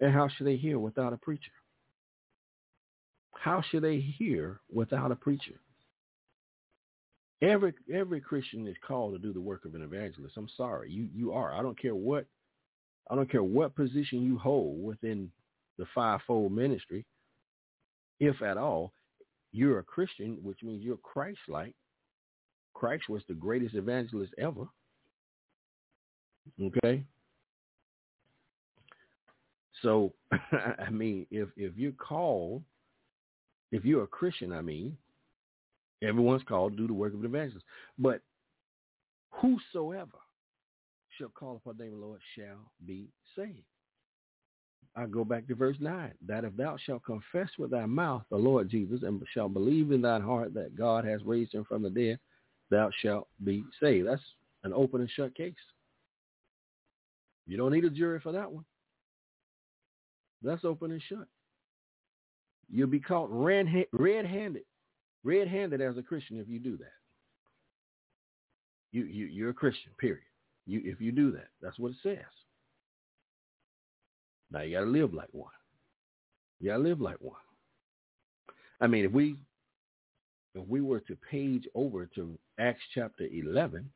[0.00, 1.50] And how shall they hear without a preacher?
[3.32, 5.60] How shall they hear without a preacher?
[7.40, 10.36] Every every Christian is called to do the work of an evangelist.
[10.36, 11.54] I'm sorry, you you are.
[11.54, 12.26] I don't care what
[13.10, 15.30] I don't care what position you hold within
[15.78, 17.04] the fivefold ministry
[18.20, 18.92] if at all,
[19.52, 21.74] you're a Christian, which means you're Christ-like.
[22.74, 24.66] Christ was the greatest evangelist ever.
[26.60, 27.04] Okay?
[29.82, 30.12] So,
[30.52, 32.62] I mean, if if you're called,
[33.70, 34.96] if you're a Christian, I mean,
[36.02, 37.66] everyone's called to do the work of an evangelist.
[37.98, 38.20] But
[39.30, 40.18] whosoever
[41.16, 43.64] shall call upon the name of the Lord shall be saved.
[44.96, 48.36] I go back to verse 9, that if thou shalt confess with thy mouth the
[48.36, 51.90] Lord Jesus and shalt believe in thine heart that God has raised him from the
[51.90, 52.18] dead,
[52.70, 54.08] thou shalt be saved.
[54.08, 54.22] That's
[54.64, 55.54] an open and shut case.
[57.46, 58.64] You don't need a jury for that one.
[60.42, 61.26] That's open and shut.
[62.70, 64.64] You'll be caught red-handed,
[65.24, 66.92] red-handed as a Christian if you do that.
[68.92, 70.22] You, you, you're a Christian, period.
[70.66, 72.24] You, if you do that, that's what it says.
[74.50, 75.50] Now you got to live like one.
[76.60, 77.36] You got to live like one.
[78.80, 79.36] I mean, if we
[80.54, 83.88] if we were to page over to Acts chapter 11,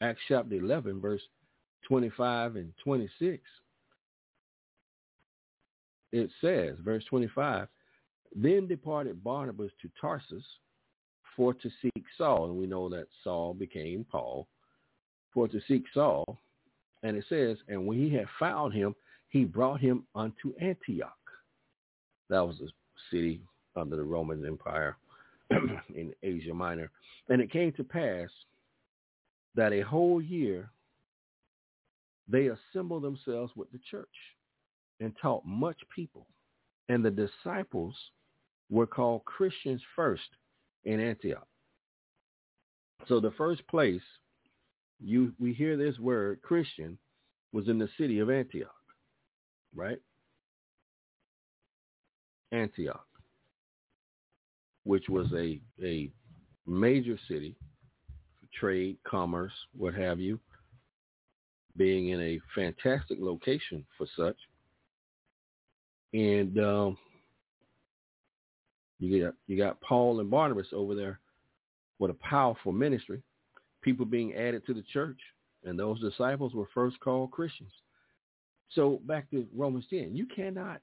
[0.00, 1.20] Acts chapter 11, verse
[1.88, 3.42] 25 and 26,
[6.12, 7.68] it says, verse 25,
[8.34, 10.44] then departed Barnabas to Tarsus
[11.36, 12.46] for to seek Saul.
[12.46, 14.48] And we know that Saul became Paul
[15.32, 16.38] for to seek Saul.
[17.02, 18.94] And it says, and when he had found him,
[19.28, 21.12] he brought him unto Antioch.
[22.30, 22.68] That was a
[23.10, 23.40] city
[23.76, 24.96] under the Roman Empire
[25.94, 26.90] in Asia Minor.
[27.28, 28.28] And it came to pass
[29.54, 30.70] that a whole year
[32.28, 34.08] they assembled themselves with the church
[35.00, 36.26] and taught much people.
[36.88, 37.94] And the disciples
[38.70, 40.28] were called Christians first
[40.84, 41.46] in Antioch.
[43.08, 44.02] So the first place
[45.00, 46.98] you we hear this word Christian
[47.52, 48.70] was in the city of Antioch,
[49.74, 49.98] right?
[52.52, 53.06] Antioch,
[54.84, 56.10] which was a a
[56.66, 57.54] major city
[58.40, 60.40] for trade, commerce, what have you,
[61.76, 64.36] being in a fantastic location for such.
[66.12, 66.96] And um,
[68.98, 71.20] you got you got Paul and Barnabas over there
[71.98, 73.22] with a powerful ministry,
[73.82, 75.18] people being added to the church,
[75.64, 77.72] and those disciples were first called Christians.
[78.70, 80.80] So back to Romans 10, you cannot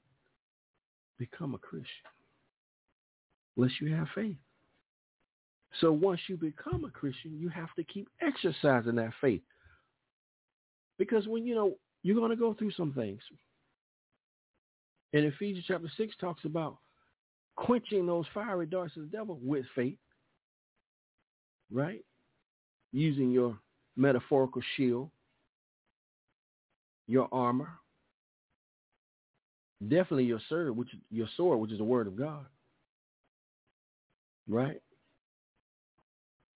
[1.18, 1.88] become a Christian
[3.56, 4.36] unless you have faith.
[5.80, 9.42] So once you become a Christian, you have to keep exercising that faith.
[10.98, 13.20] Because when you know you're going to go through some things.
[15.12, 16.76] And Ephesians chapter 6 talks about
[17.56, 19.98] quenching those fiery darts of the devil with faith,
[21.72, 22.04] right?
[22.92, 23.58] Using your
[23.96, 25.10] metaphorical shield,
[27.06, 27.70] your armor,
[29.88, 32.46] definitely your sword, which your sword, which is the word of God,
[34.48, 34.80] right?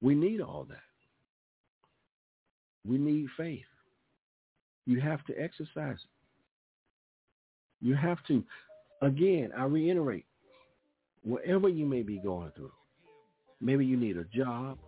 [0.00, 0.78] We need all that.
[2.86, 3.64] We need faith.
[4.86, 6.10] You have to exercise it.
[7.80, 8.42] You have to,
[9.02, 10.24] again, I reiterate,
[11.22, 12.72] whatever you may be going through.
[13.60, 14.78] Maybe you need a job.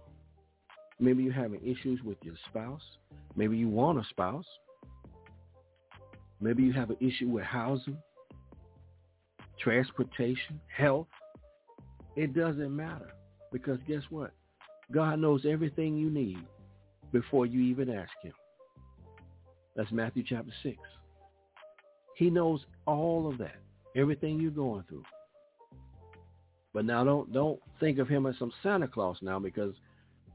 [0.99, 2.83] Maybe you're having issues with your spouse.
[3.37, 4.45] Maybe you want a spouse.
[6.41, 7.99] Maybe you have an issue with housing,
[9.59, 11.09] transportation, health.
[12.17, 13.13] It doesn't matter
[13.53, 14.33] because guess what?
[14.93, 16.39] God knows everything you need
[17.13, 18.33] before you even ask him.
[19.77, 20.77] That's Matthew chapter 6.
[22.17, 23.57] He knows all of that,
[23.97, 25.05] everything you're going through.
[26.73, 29.75] But now don't don't think of him as some Santa Claus now because,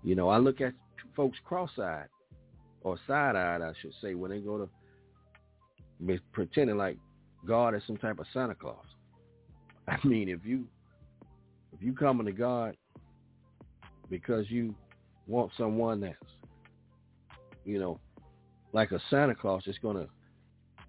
[0.03, 0.73] you know, I look at
[1.15, 2.07] folks cross-eyed
[2.81, 6.97] or side-eyed, I should say, when they go to pretending like
[7.45, 8.85] God is some type of Santa Claus.
[9.87, 10.65] I mean, if you
[11.73, 12.75] if you coming to God
[14.09, 14.75] because you
[15.27, 16.15] want someone that's,
[17.65, 17.99] you know,
[18.73, 20.07] like a Santa Claus that's going to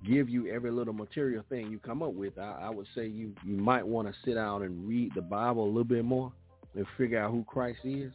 [0.05, 3.33] give you every little material thing you come up with, I, I would say you,
[3.45, 6.33] you might want to sit down and read the Bible a little bit more
[6.75, 8.13] and figure out who Christ is.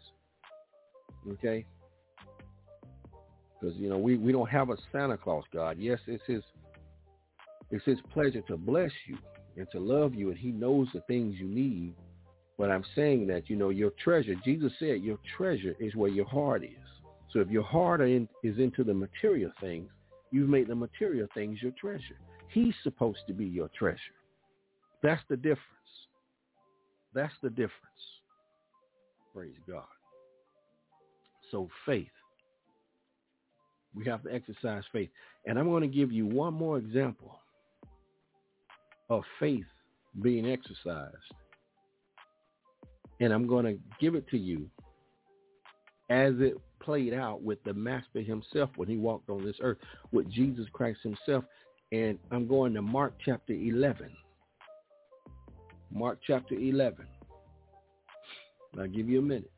[1.33, 1.65] Okay?
[3.59, 5.77] Because, you know, we, we don't have a Santa Claus God.
[5.79, 6.43] Yes, it's his,
[7.69, 9.17] it's his pleasure to bless you
[9.57, 11.93] and to love you, and he knows the things you need.
[12.57, 16.27] But I'm saying that, you know, your treasure, Jesus said your treasure is where your
[16.27, 16.69] heart is.
[17.31, 19.89] So if your heart in, is into the material things,
[20.31, 22.19] You've made the material things your treasure.
[22.49, 23.97] He's supposed to be your treasure.
[25.03, 25.59] That's the difference.
[27.13, 27.71] That's the difference.
[29.33, 29.83] Praise God.
[31.51, 32.07] So faith.
[33.93, 35.09] We have to exercise faith.
[35.45, 37.39] And I'm going to give you one more example
[39.09, 39.65] of faith
[40.21, 41.15] being exercised.
[43.19, 44.69] And I'm going to give it to you
[46.09, 49.77] as it played out with the master himself when he walked on this earth
[50.11, 51.43] with Jesus Christ himself.
[51.91, 54.11] And I'm going to Mark chapter 11.
[55.91, 57.05] Mark chapter 11.
[58.79, 59.51] I'll give you a minute.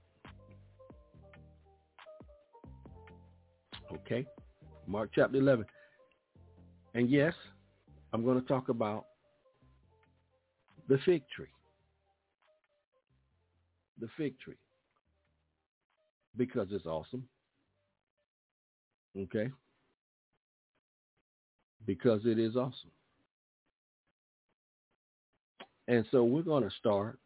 [3.94, 4.26] Okay.
[4.88, 5.66] Mark chapter 11.
[6.96, 7.34] And yes,
[8.12, 9.06] I'm going to talk about
[10.88, 11.48] the fig tree.
[14.00, 14.58] The fig tree
[16.38, 17.24] because it's awesome.
[19.18, 19.50] Okay?
[21.86, 22.92] Because it is awesome.
[25.88, 27.20] And so we're going to start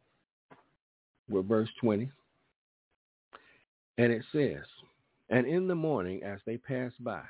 [1.30, 2.10] with verse 20.
[3.98, 4.64] And it says,
[5.30, 7.22] And in the morning as they passed by,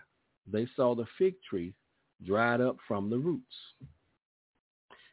[0.51, 1.73] they saw the fig tree
[2.25, 3.43] dried up from the roots.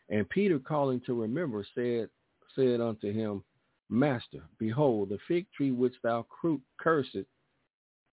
[0.09, 2.09] And Peter calling to remember said,
[2.55, 3.43] said unto him,
[3.91, 6.27] Master, behold, the fig tree which thou
[6.79, 7.17] cursed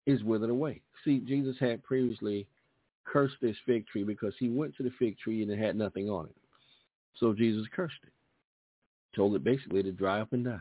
[0.06, 0.80] is withered away.
[1.04, 2.46] See, Jesus had previously
[3.04, 6.08] cursed this fig tree because he went to the fig tree and it had nothing
[6.08, 6.36] on it.
[7.16, 8.12] So Jesus cursed it.
[9.14, 10.60] Told it basically to dry up and die.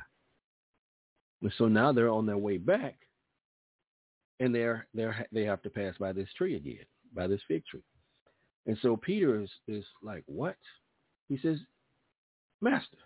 [1.41, 2.97] And so now they're on their way back
[4.39, 7.83] and they're they're they have to pass by this tree again, by this fig tree.
[8.65, 10.57] And so Peter is, is like, What?
[11.29, 11.57] He says,
[12.61, 12.97] Master,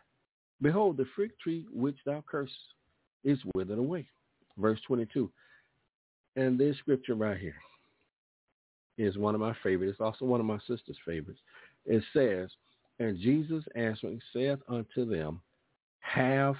[0.62, 2.53] behold the fig tree which thou cursed
[3.24, 4.07] is withered away.
[4.57, 5.32] Verse twenty two.
[6.36, 7.55] And this scripture right here
[8.97, 9.93] is one of my favorites.
[9.93, 11.39] It's also one of my sister's favorites.
[11.86, 12.49] It says,
[12.99, 15.41] And Jesus answering saith unto them,
[15.99, 16.55] Have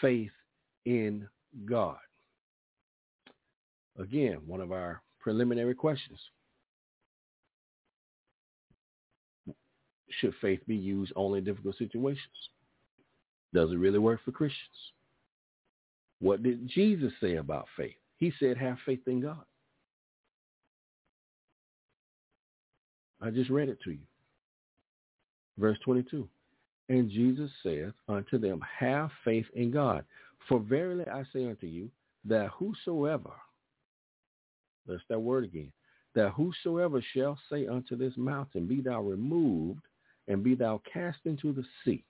[0.00, 0.30] faith
[0.84, 1.26] in
[1.64, 1.96] God.
[3.98, 6.18] Again, one of our preliminary questions.
[10.20, 12.20] Should faith be used only in difficult situations?
[13.54, 14.92] Does it really work for Christians?
[16.20, 17.96] What did Jesus say about faith?
[18.16, 19.44] He said, have faith in God.
[23.20, 23.98] I just read it to you.
[25.58, 26.28] Verse 22.
[26.88, 30.04] And Jesus saith unto them, have faith in God.
[30.48, 31.90] For verily I say unto you,
[32.24, 33.32] that whosoever,
[34.86, 35.72] that's that word again,
[36.14, 39.82] that whosoever shall say unto this mountain, be thou removed,
[40.28, 42.04] and be thou cast into the sea,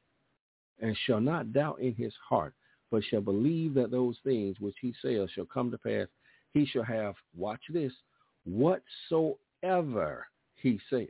[0.81, 2.55] and shall not doubt in his heart,
[2.91, 6.09] but shall believe that those things which he saith shall come to pass,
[6.53, 7.93] he shall have, watch this,
[8.45, 11.09] whatsoever he saith.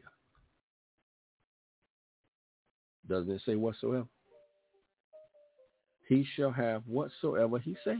[3.08, 4.06] Doesn't it say whatsoever?
[6.08, 7.98] He shall have whatsoever he saith.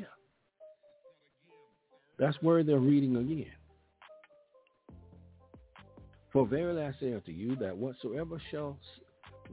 [2.19, 3.47] That's where they're reading again.
[6.33, 8.79] For verily I say unto you that whatsoever shall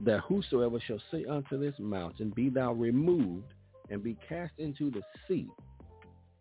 [0.04, 3.52] that whosoever shall say unto this mountain, Be thou removed
[3.90, 5.48] and be cast into the sea,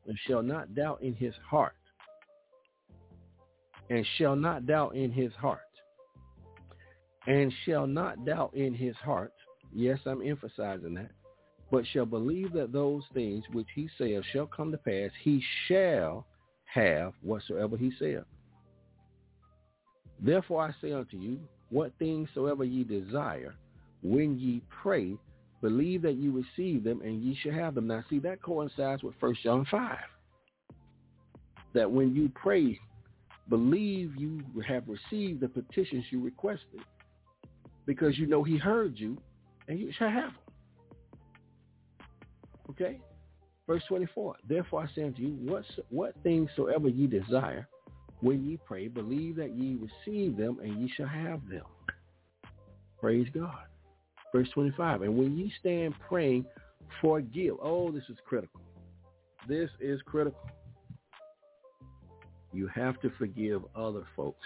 [0.08, 1.74] and shall not doubt in his heart,
[3.90, 5.60] and shall not doubt in his heart,
[7.28, 9.34] and shall not doubt in his heart.
[9.74, 11.12] Yes, I'm emphasizing that.
[11.72, 16.26] But shall believe that those things which he saith shall come to pass, he shall
[16.66, 18.24] have whatsoever he saith.
[20.20, 21.40] Therefore I say unto you,
[21.70, 23.56] what things soever ye desire,
[24.02, 25.18] when ye pray,
[25.62, 27.88] believe that ye receive them, and ye shall have them.
[27.88, 29.98] Now, see, that coincides with First John 5.
[31.74, 32.80] That when you pray,
[33.50, 36.82] believe you have received the petitions you requested,
[37.86, 39.18] because you know he heard you,
[39.68, 40.42] and you shall have them.
[42.72, 43.00] Okay?
[43.68, 47.68] Verse 24, Therefore I say unto you, what, what things soever ye desire,
[48.22, 51.66] when ye pray, believe that ye receive them, and ye shall have them.
[53.00, 53.64] Praise God.
[54.34, 56.46] Verse 25, and when ye stand praying,
[57.02, 57.56] forgive.
[57.62, 58.62] Oh, this is critical.
[59.48, 60.50] This is critical.
[62.54, 64.46] You have to forgive other folks.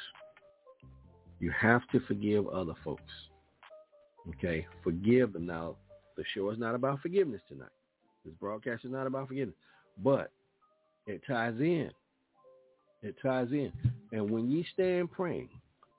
[1.40, 3.12] You have to forgive other folks.
[4.30, 4.66] Okay?
[4.84, 5.46] Forgive them.
[5.46, 5.76] Now,
[6.16, 7.68] the show is not about forgiveness tonight.
[8.24, 9.56] This broadcast is not about forgiveness.
[10.02, 10.32] But
[11.08, 11.92] it ties in.
[13.04, 13.72] It ties in.
[14.12, 15.50] And when ye stand praying,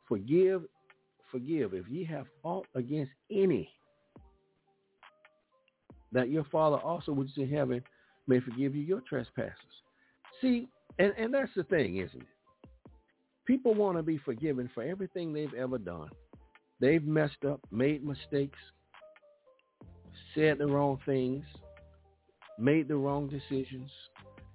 [0.09, 0.62] forgive,
[1.30, 1.74] forgive.
[1.74, 3.68] If ye have aught against any,
[6.12, 7.82] that your Father also which is in heaven
[8.26, 9.55] may forgive you your trespasses.
[10.40, 12.26] See, and, and that's the thing, isn't it?
[13.46, 16.09] People want to be forgiven for everything they've ever done.
[16.80, 18.59] They've messed up, made mistakes,
[20.34, 21.44] said the wrong things,
[22.59, 23.90] made the wrong decisions,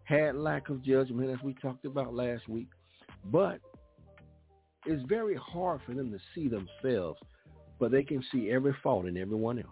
[0.10, 2.70] had lack of judgment, as we talked about last week.
[3.26, 3.60] But
[4.86, 7.20] it's very hard for them to see themselves,
[7.80, 9.68] but they can see every fault in everyone else.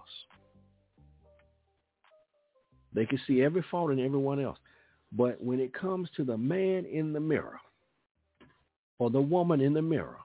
[2.93, 4.59] They can see every fault in everyone else.
[5.11, 7.59] But when it comes to the man in the mirror
[8.99, 10.17] or the woman in the mirror,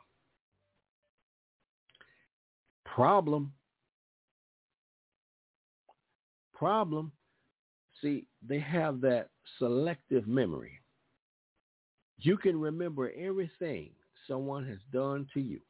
[2.85, 3.53] problem,
[6.55, 7.13] problem,
[8.03, 9.29] see, they have that
[9.59, 10.81] selective memory.
[12.19, 13.91] You can remember everything
[14.29, 15.61] someone has done to you.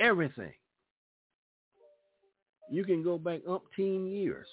[0.00, 0.52] Everything.
[2.70, 4.48] You can go back umpteen years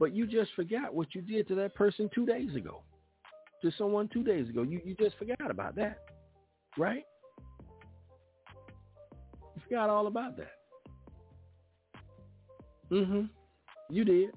[0.00, 2.82] but you just forgot what you did to that person two days ago,
[3.60, 4.62] to someone two days ago.
[4.62, 5.98] You, you just forgot about that,
[6.78, 7.04] right?
[9.54, 10.52] You forgot all about that.
[12.90, 13.26] Mm-hmm.
[13.90, 14.30] You did.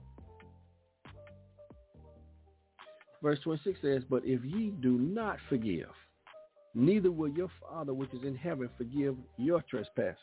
[3.23, 5.89] Verse 26 says, But if ye do not forgive,
[6.75, 10.17] neither will your Father which is in heaven forgive your trespasses.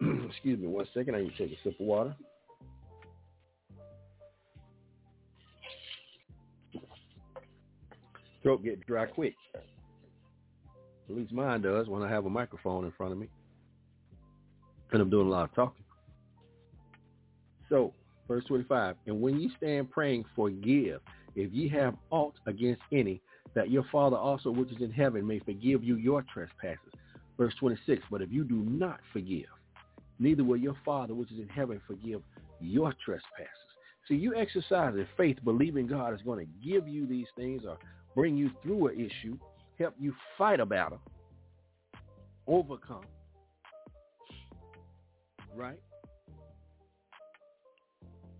[0.28, 1.14] Excuse me one second.
[1.14, 2.16] I need to take a sip of water.
[8.44, 9.34] throat get dry quick.
[11.08, 13.28] At least mine does when I have a microphone in front of me.
[14.92, 15.84] And I'm doing a lot of talking.
[17.68, 17.94] So,
[18.28, 21.00] verse 25, and when ye stand praying, forgive,
[21.36, 23.20] if ye have aught against any,
[23.54, 26.92] that your Father also which is in heaven may forgive you your trespasses.
[27.36, 29.46] Verse 26, but if you do not forgive,
[30.18, 32.22] neither will your Father which is in heaven forgive
[32.60, 33.48] your trespasses.
[34.08, 37.78] See, you exercise in faith, believing God is going to give you these things or
[38.14, 39.36] bring you through an issue,
[39.78, 41.00] help you fight a battle,
[42.46, 43.04] overcome,
[45.56, 45.80] right?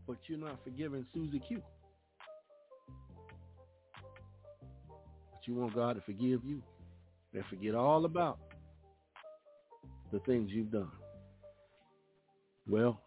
[0.06, 1.62] But you're not forgiving Susie Q.
[5.46, 6.62] you want God to forgive you
[7.32, 8.38] and forget all about
[10.12, 10.90] the things you've done.
[12.68, 13.00] Well,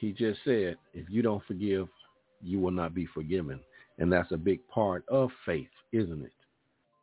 [0.00, 1.88] he just said, if you don't forgive,
[2.42, 3.60] you will not be forgiven.
[3.98, 6.32] And that's a big part of faith, isn't it?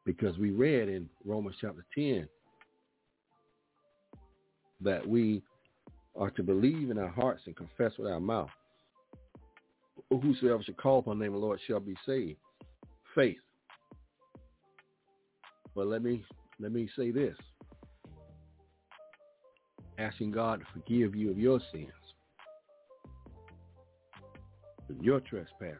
[0.05, 2.27] Because we read in Romans chapter 10
[4.81, 5.41] that we
[6.17, 8.49] are to believe in our hearts and confess with our mouth.
[10.09, 12.39] Whosoever shall call upon the name of the Lord shall be saved.
[13.15, 13.37] Faith.
[15.79, 16.25] But let me
[16.59, 17.37] let me say this.
[19.97, 21.87] Asking God to forgive you of your sins,
[24.99, 25.79] your trespasses,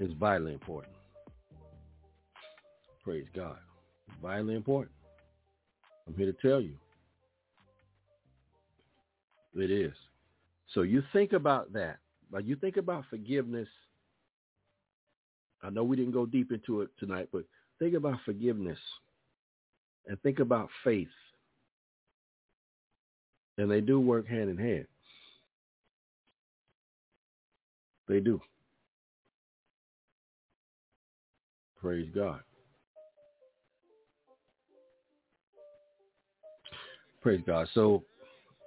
[0.00, 0.94] is vitally important.
[3.02, 3.56] Praise God.
[4.20, 4.94] Vitally important.
[6.06, 6.74] I'm here to tell you.
[9.54, 9.94] It is.
[10.74, 12.00] So you think about that.
[12.30, 13.68] But you think about forgiveness.
[15.62, 17.44] I know we didn't go deep into it tonight, but
[17.78, 18.78] think about forgiveness
[20.06, 21.08] and think about faith.
[23.58, 24.86] And they do work hand in hand.
[28.08, 28.40] They do.
[31.80, 32.40] Praise God.
[37.20, 37.68] Praise God.
[37.74, 38.02] So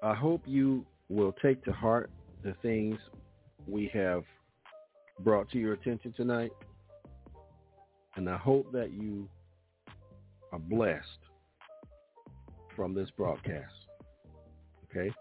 [0.01, 2.09] I hope you will take to heart
[2.43, 2.97] the things
[3.67, 4.23] we have
[5.19, 6.51] brought to your attention tonight.
[8.15, 9.27] And I hope that you
[10.51, 11.03] are blessed
[12.75, 13.73] from this broadcast.
[14.89, 15.11] Okay?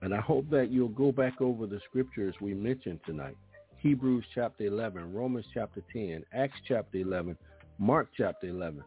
[0.00, 3.36] And I hope that you'll go back over the scriptures we mentioned tonight.
[3.78, 7.36] Hebrews chapter 11, Romans chapter 10, Acts chapter 11,
[7.78, 8.82] Mark chapter 11.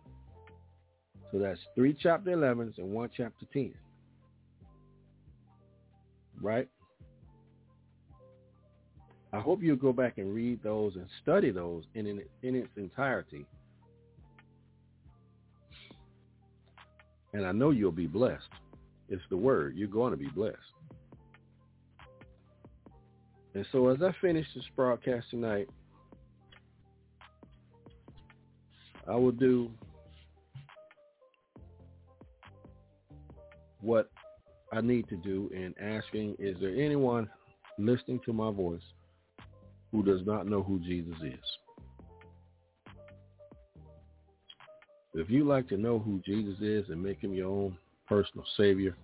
[1.32, 3.74] So that's three chapter 11s and one chapter 10.
[6.42, 6.68] Right?
[9.34, 12.72] I hope you'll go back and read those and study those in, in, in its
[12.76, 13.46] entirety.
[17.34, 18.50] And I know you'll be blessed.
[19.08, 19.76] It's the word.
[19.76, 20.58] You're going to be blessed.
[23.54, 25.70] And so as I finish this broadcast tonight,
[29.08, 29.72] I will do
[33.80, 34.10] what
[34.74, 37.30] I need to do in asking, is there anyone
[37.78, 38.82] listening to my voice
[39.92, 41.40] who does not know who Jesus is?
[45.14, 47.78] If you like to know who Jesus is and make him your own
[48.08, 48.96] personal savior,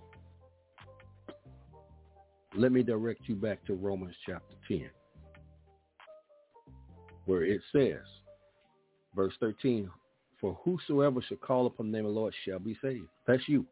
[2.56, 4.90] let me direct you back to Romans chapter 10,
[7.26, 8.02] where it says,
[9.16, 9.90] verse 13,
[10.40, 13.08] for whosoever shall call upon the name of the Lord shall be saved.
[13.28, 13.66] That's you.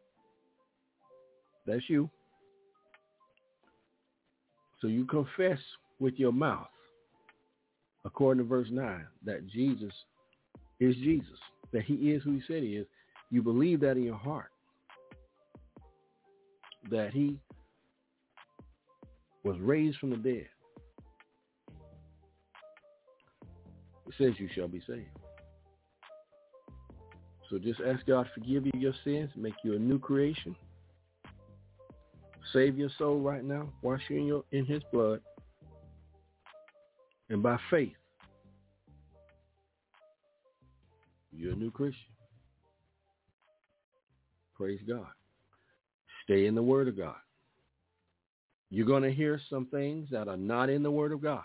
[1.66, 2.10] That's you.
[4.80, 5.58] So you confess
[5.98, 6.68] with your mouth,
[8.06, 9.92] according to verse 9, that Jesus
[10.78, 11.38] is Jesus,
[11.72, 12.86] that he is who he said he is.
[13.30, 14.52] You believe that in your heart,
[16.88, 17.36] that he
[19.42, 20.46] was raised from the dead.
[24.06, 25.08] It says you shall be saved.
[27.50, 30.54] So just ask God to forgive you your sins, make you a new creation.
[32.52, 33.68] Save your soul right now.
[33.82, 35.20] Wash you in, your, in his blood.
[37.28, 37.92] And by faith,
[41.32, 42.00] you're a new Christian.
[44.54, 45.06] Praise God.
[46.24, 47.16] Stay in the Word of God.
[48.70, 51.44] You're going to hear some things that are not in the Word of God.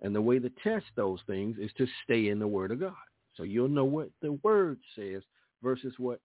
[0.00, 2.92] And the way to test those things is to stay in the Word of God.
[3.34, 5.22] So you'll know what the Word says
[5.62, 6.20] versus what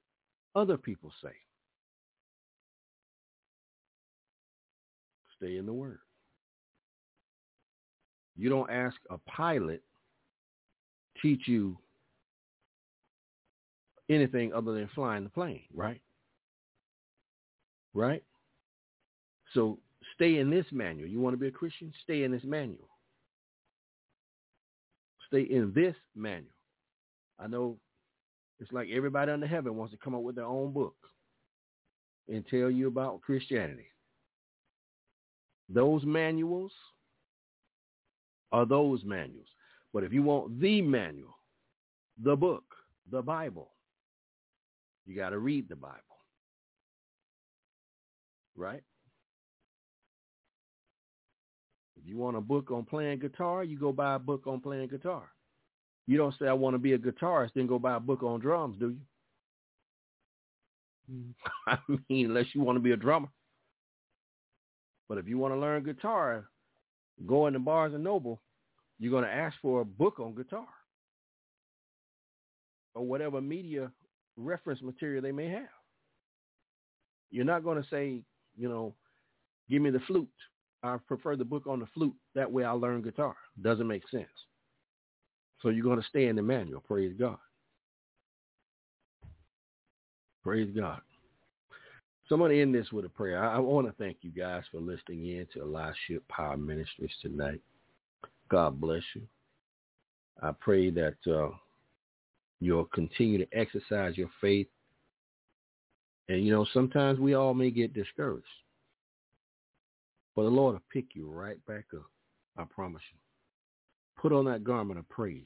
[0.56, 1.34] other people say.
[5.38, 6.00] Stay in the Word.
[8.36, 9.82] You don't ask a pilot
[11.22, 11.78] teach you
[14.10, 16.02] anything other than flying the plane, right?
[17.94, 18.24] Right?
[19.54, 19.78] So
[20.16, 21.08] stay in this manual.
[21.08, 21.94] You want to be a Christian?
[22.04, 22.90] Stay in this manual.
[25.28, 26.50] Stay in this manual.
[27.40, 27.78] I know
[28.60, 30.96] It's like everybody under heaven wants to come up with their own book
[32.30, 33.88] and tell you about Christianity.
[35.70, 36.72] Those manuals
[38.54, 39.47] are those manuals.
[39.93, 41.38] But if you want the manual,
[42.24, 42.64] the book,
[43.12, 43.72] the Bible,
[45.06, 45.97] you got to read the Bible.
[48.56, 48.84] Right?
[51.97, 54.89] If you want a book on playing guitar, you go buy a book on playing
[54.89, 55.30] guitar.
[56.06, 58.39] You don't say, I want to be a guitarist, then go buy a book on
[58.39, 58.97] drums, do you?
[61.12, 61.32] Mm-hmm.
[61.68, 61.78] I
[62.10, 63.30] mean, unless you want to be a drummer.
[65.10, 66.45] But if you want to learn guitar,
[67.26, 68.41] go into Barnes and Noble,
[68.99, 70.68] you're going to ask for a book on guitar
[72.95, 73.91] or whatever media
[74.38, 75.68] reference material they may have.
[77.32, 78.22] You're not going to say,
[78.55, 78.93] you know,
[79.70, 80.28] give me the flute.
[80.84, 82.16] I prefer the book on the flute.
[82.36, 83.36] That way I'll learn guitar.
[83.61, 84.28] Doesn't make sense.
[85.61, 86.82] So you're going to stay in the manual.
[86.82, 87.38] Praise God.
[90.43, 91.01] Praise God.
[92.28, 93.44] So I'm going to end this with a prayer.
[93.44, 97.62] I, I want to thank you guys for listening in to Elisha Power Ministries tonight.
[98.50, 99.24] God bless you.
[100.42, 101.50] I pray that uh,
[102.60, 104.68] you'll continue to exercise your faith.
[106.30, 108.46] And, you know, sometimes we all may get discouraged.
[110.36, 112.10] But the Lord will pick you right back up.
[112.58, 113.20] I promise you.
[114.22, 115.44] Put on that garment of praise.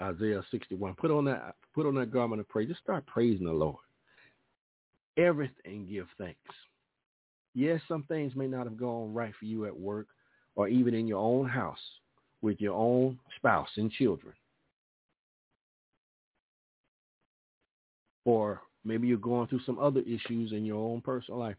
[0.00, 0.94] Isaiah 61.
[0.94, 2.68] Put on that put on that garment of praise.
[2.68, 3.76] Just start praising the Lord.
[5.18, 6.38] Everything give thanks.
[7.54, 10.06] Yes, some things may not have gone right for you at work
[10.54, 11.78] or even in your own house
[12.40, 14.32] with your own spouse and children.
[18.24, 21.56] Or maybe you're going through some other issues in your own personal life.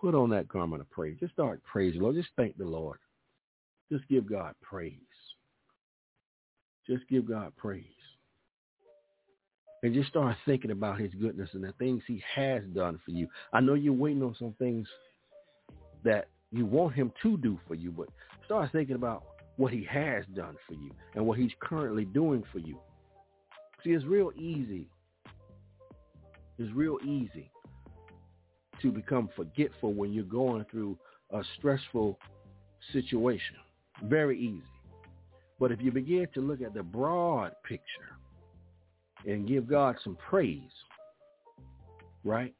[0.00, 1.18] Put on that garment of praise.
[1.20, 2.16] Just start praising the Lord.
[2.16, 2.98] Just thank the Lord.
[3.92, 4.94] Just give God praise.
[6.86, 7.84] Just give God praise.
[9.82, 13.28] And just start thinking about his goodness and the things he has done for you.
[13.52, 14.86] I know you're waiting on some things
[16.04, 18.08] that you want him to do for you, but
[18.44, 19.24] start thinking about
[19.56, 22.78] what he has done for you and what he's currently doing for you.
[23.84, 24.88] See, it's real easy.
[26.58, 27.50] It's real easy
[28.82, 30.98] to become forgetful when you're going through
[31.32, 32.18] a stressful
[32.92, 33.56] situation.
[34.04, 34.62] Very easy.
[35.58, 38.16] But if you begin to look at the broad picture
[39.26, 40.70] and give God some praise,
[42.24, 42.54] right?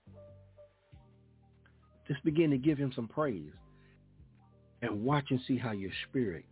[2.09, 3.53] Just begin to give him some praise
[4.83, 6.45] and watch and see how your spirit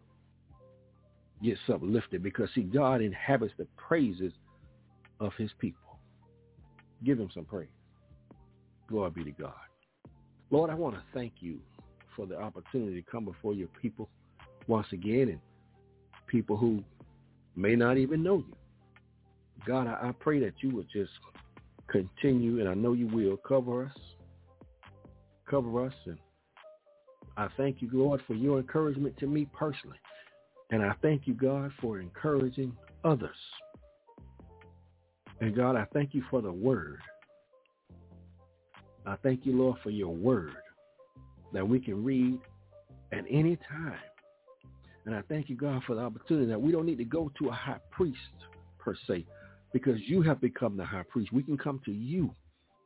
[1.43, 4.33] gets uplifted because see, God inhabits the praises
[5.21, 5.99] of his people.
[7.05, 7.69] Give him some praise.
[8.89, 9.53] Glory be to God.
[10.51, 11.59] Lord, I want to thank you
[12.17, 14.09] for the opportunity to come before your people
[14.67, 15.41] once again and
[16.27, 16.83] people who
[17.55, 18.58] may not even know you.
[19.67, 21.11] God, I, I pray that you would just
[21.89, 23.93] continue, and I know you will, cover us,
[25.49, 25.95] cover us.
[26.07, 26.19] And
[27.37, 29.99] I thank you, Lord, for your encouragement to me personally.
[30.71, 33.37] And I thank you, God, for encouraging others.
[35.41, 37.01] And God, I thank you for the word.
[39.07, 40.53] I thank you, Lord, for your word
[41.53, 42.39] that we can read
[43.13, 43.99] at any time
[45.09, 47.49] and I thank you, God, for the opportunity that we don't need to go to
[47.49, 48.19] a high priest
[48.79, 49.25] per se,
[49.73, 51.33] because you have become the high priest.
[51.33, 52.35] We can come to you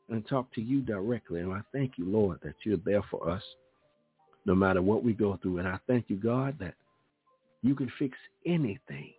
[0.09, 1.41] and talk to you directly.
[1.41, 3.43] And I thank you, Lord, that you're there for us
[4.45, 5.59] no matter what we go through.
[5.59, 6.75] And I thank you, God, that
[7.63, 9.13] you can fix anything.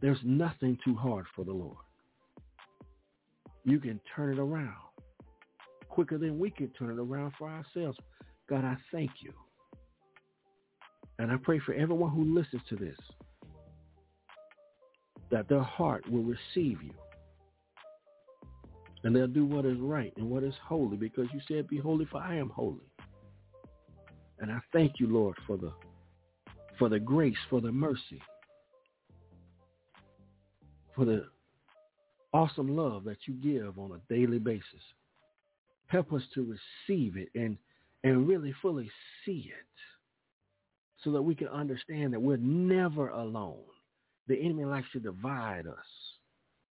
[0.00, 1.76] There's nothing too hard for the Lord.
[3.64, 4.74] You can turn it around
[5.90, 7.98] quicker than we can turn it around for ourselves.
[8.48, 9.32] God, I thank you.
[11.18, 12.96] And I pray for everyone who listens to this
[15.30, 16.92] that their heart will receive you.
[19.02, 22.04] And they'll do what is right and what is holy because you said, be holy
[22.04, 22.90] for I am holy.
[24.40, 25.72] And I thank you, Lord, for the
[26.78, 28.22] for the grace, for the mercy,
[30.94, 31.26] for the
[32.32, 34.64] awesome love that you give on a daily basis.
[35.88, 36.56] Help us to
[36.88, 37.58] receive it and,
[38.04, 38.90] and really fully
[39.24, 39.66] see it
[41.04, 43.58] so that we can understand that we're never alone.
[44.28, 45.86] The enemy likes to divide us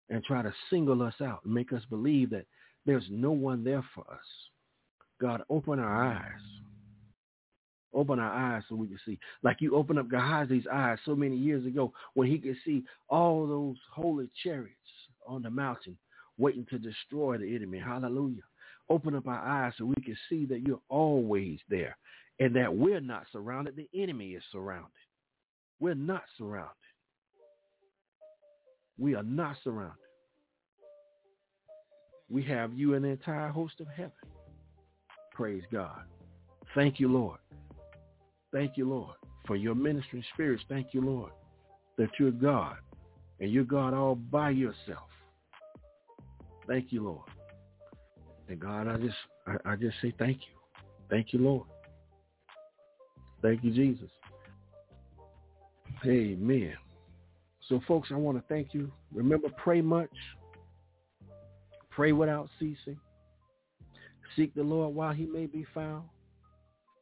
[0.10, 2.46] and try to single us out and make us believe that
[2.86, 4.26] there's no one there for us.
[5.20, 6.42] God, open our eyes.
[7.94, 9.20] Open our eyes so we can see.
[9.44, 13.46] Like you opened up Gehazi's eyes so many years ago when he could see all
[13.46, 14.76] those holy chariots
[15.28, 15.98] on the mountain
[16.38, 17.80] waiting to destroy the enemy.
[17.80, 18.42] Hallelujah.
[18.90, 21.98] Open up our eyes so we can see that you're always there
[22.40, 23.76] and that we're not surrounded.
[23.76, 24.90] The enemy is surrounded.
[25.80, 26.72] We're not surrounded.
[29.02, 29.96] We are not surrounded.
[32.30, 34.12] We have you and the entire host of heaven.
[35.34, 36.04] Praise God.
[36.76, 37.40] Thank you, Lord.
[38.54, 39.16] Thank you, Lord,
[39.48, 40.64] for your ministering spirits.
[40.70, 41.32] Thank you, Lord,
[41.98, 42.76] that you're God
[43.40, 45.10] and you're God all by yourself.
[46.68, 47.28] Thank you, Lord.
[48.50, 50.84] And God, I just I, I just say thank you.
[51.10, 51.66] Thank you, Lord.
[53.42, 54.12] Thank you, Jesus.
[56.06, 56.76] Amen.
[57.72, 58.92] So folks, I want to thank you.
[59.14, 60.10] Remember, pray much.
[61.90, 63.00] Pray without ceasing.
[64.36, 66.04] Seek the Lord while he may be found.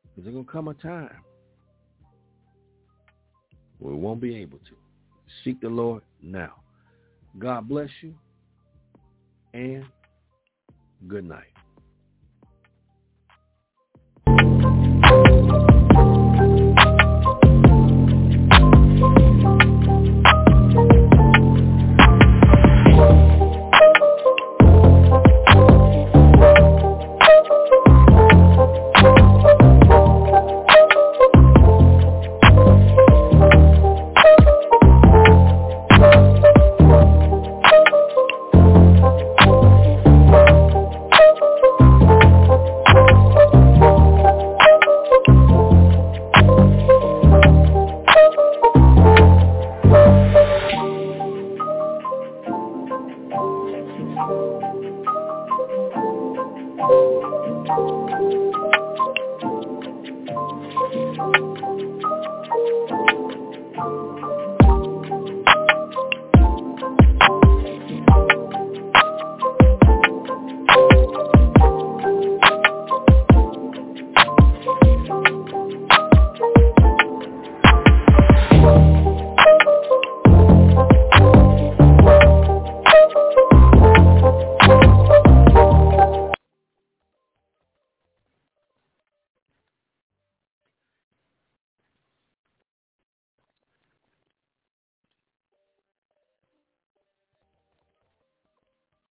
[0.03, 1.21] Because there's going to come a time
[3.79, 4.75] where we won't be able to.
[5.43, 6.53] Seek the Lord now.
[7.39, 8.13] God bless you
[9.55, 9.83] and
[11.07, 11.47] good night.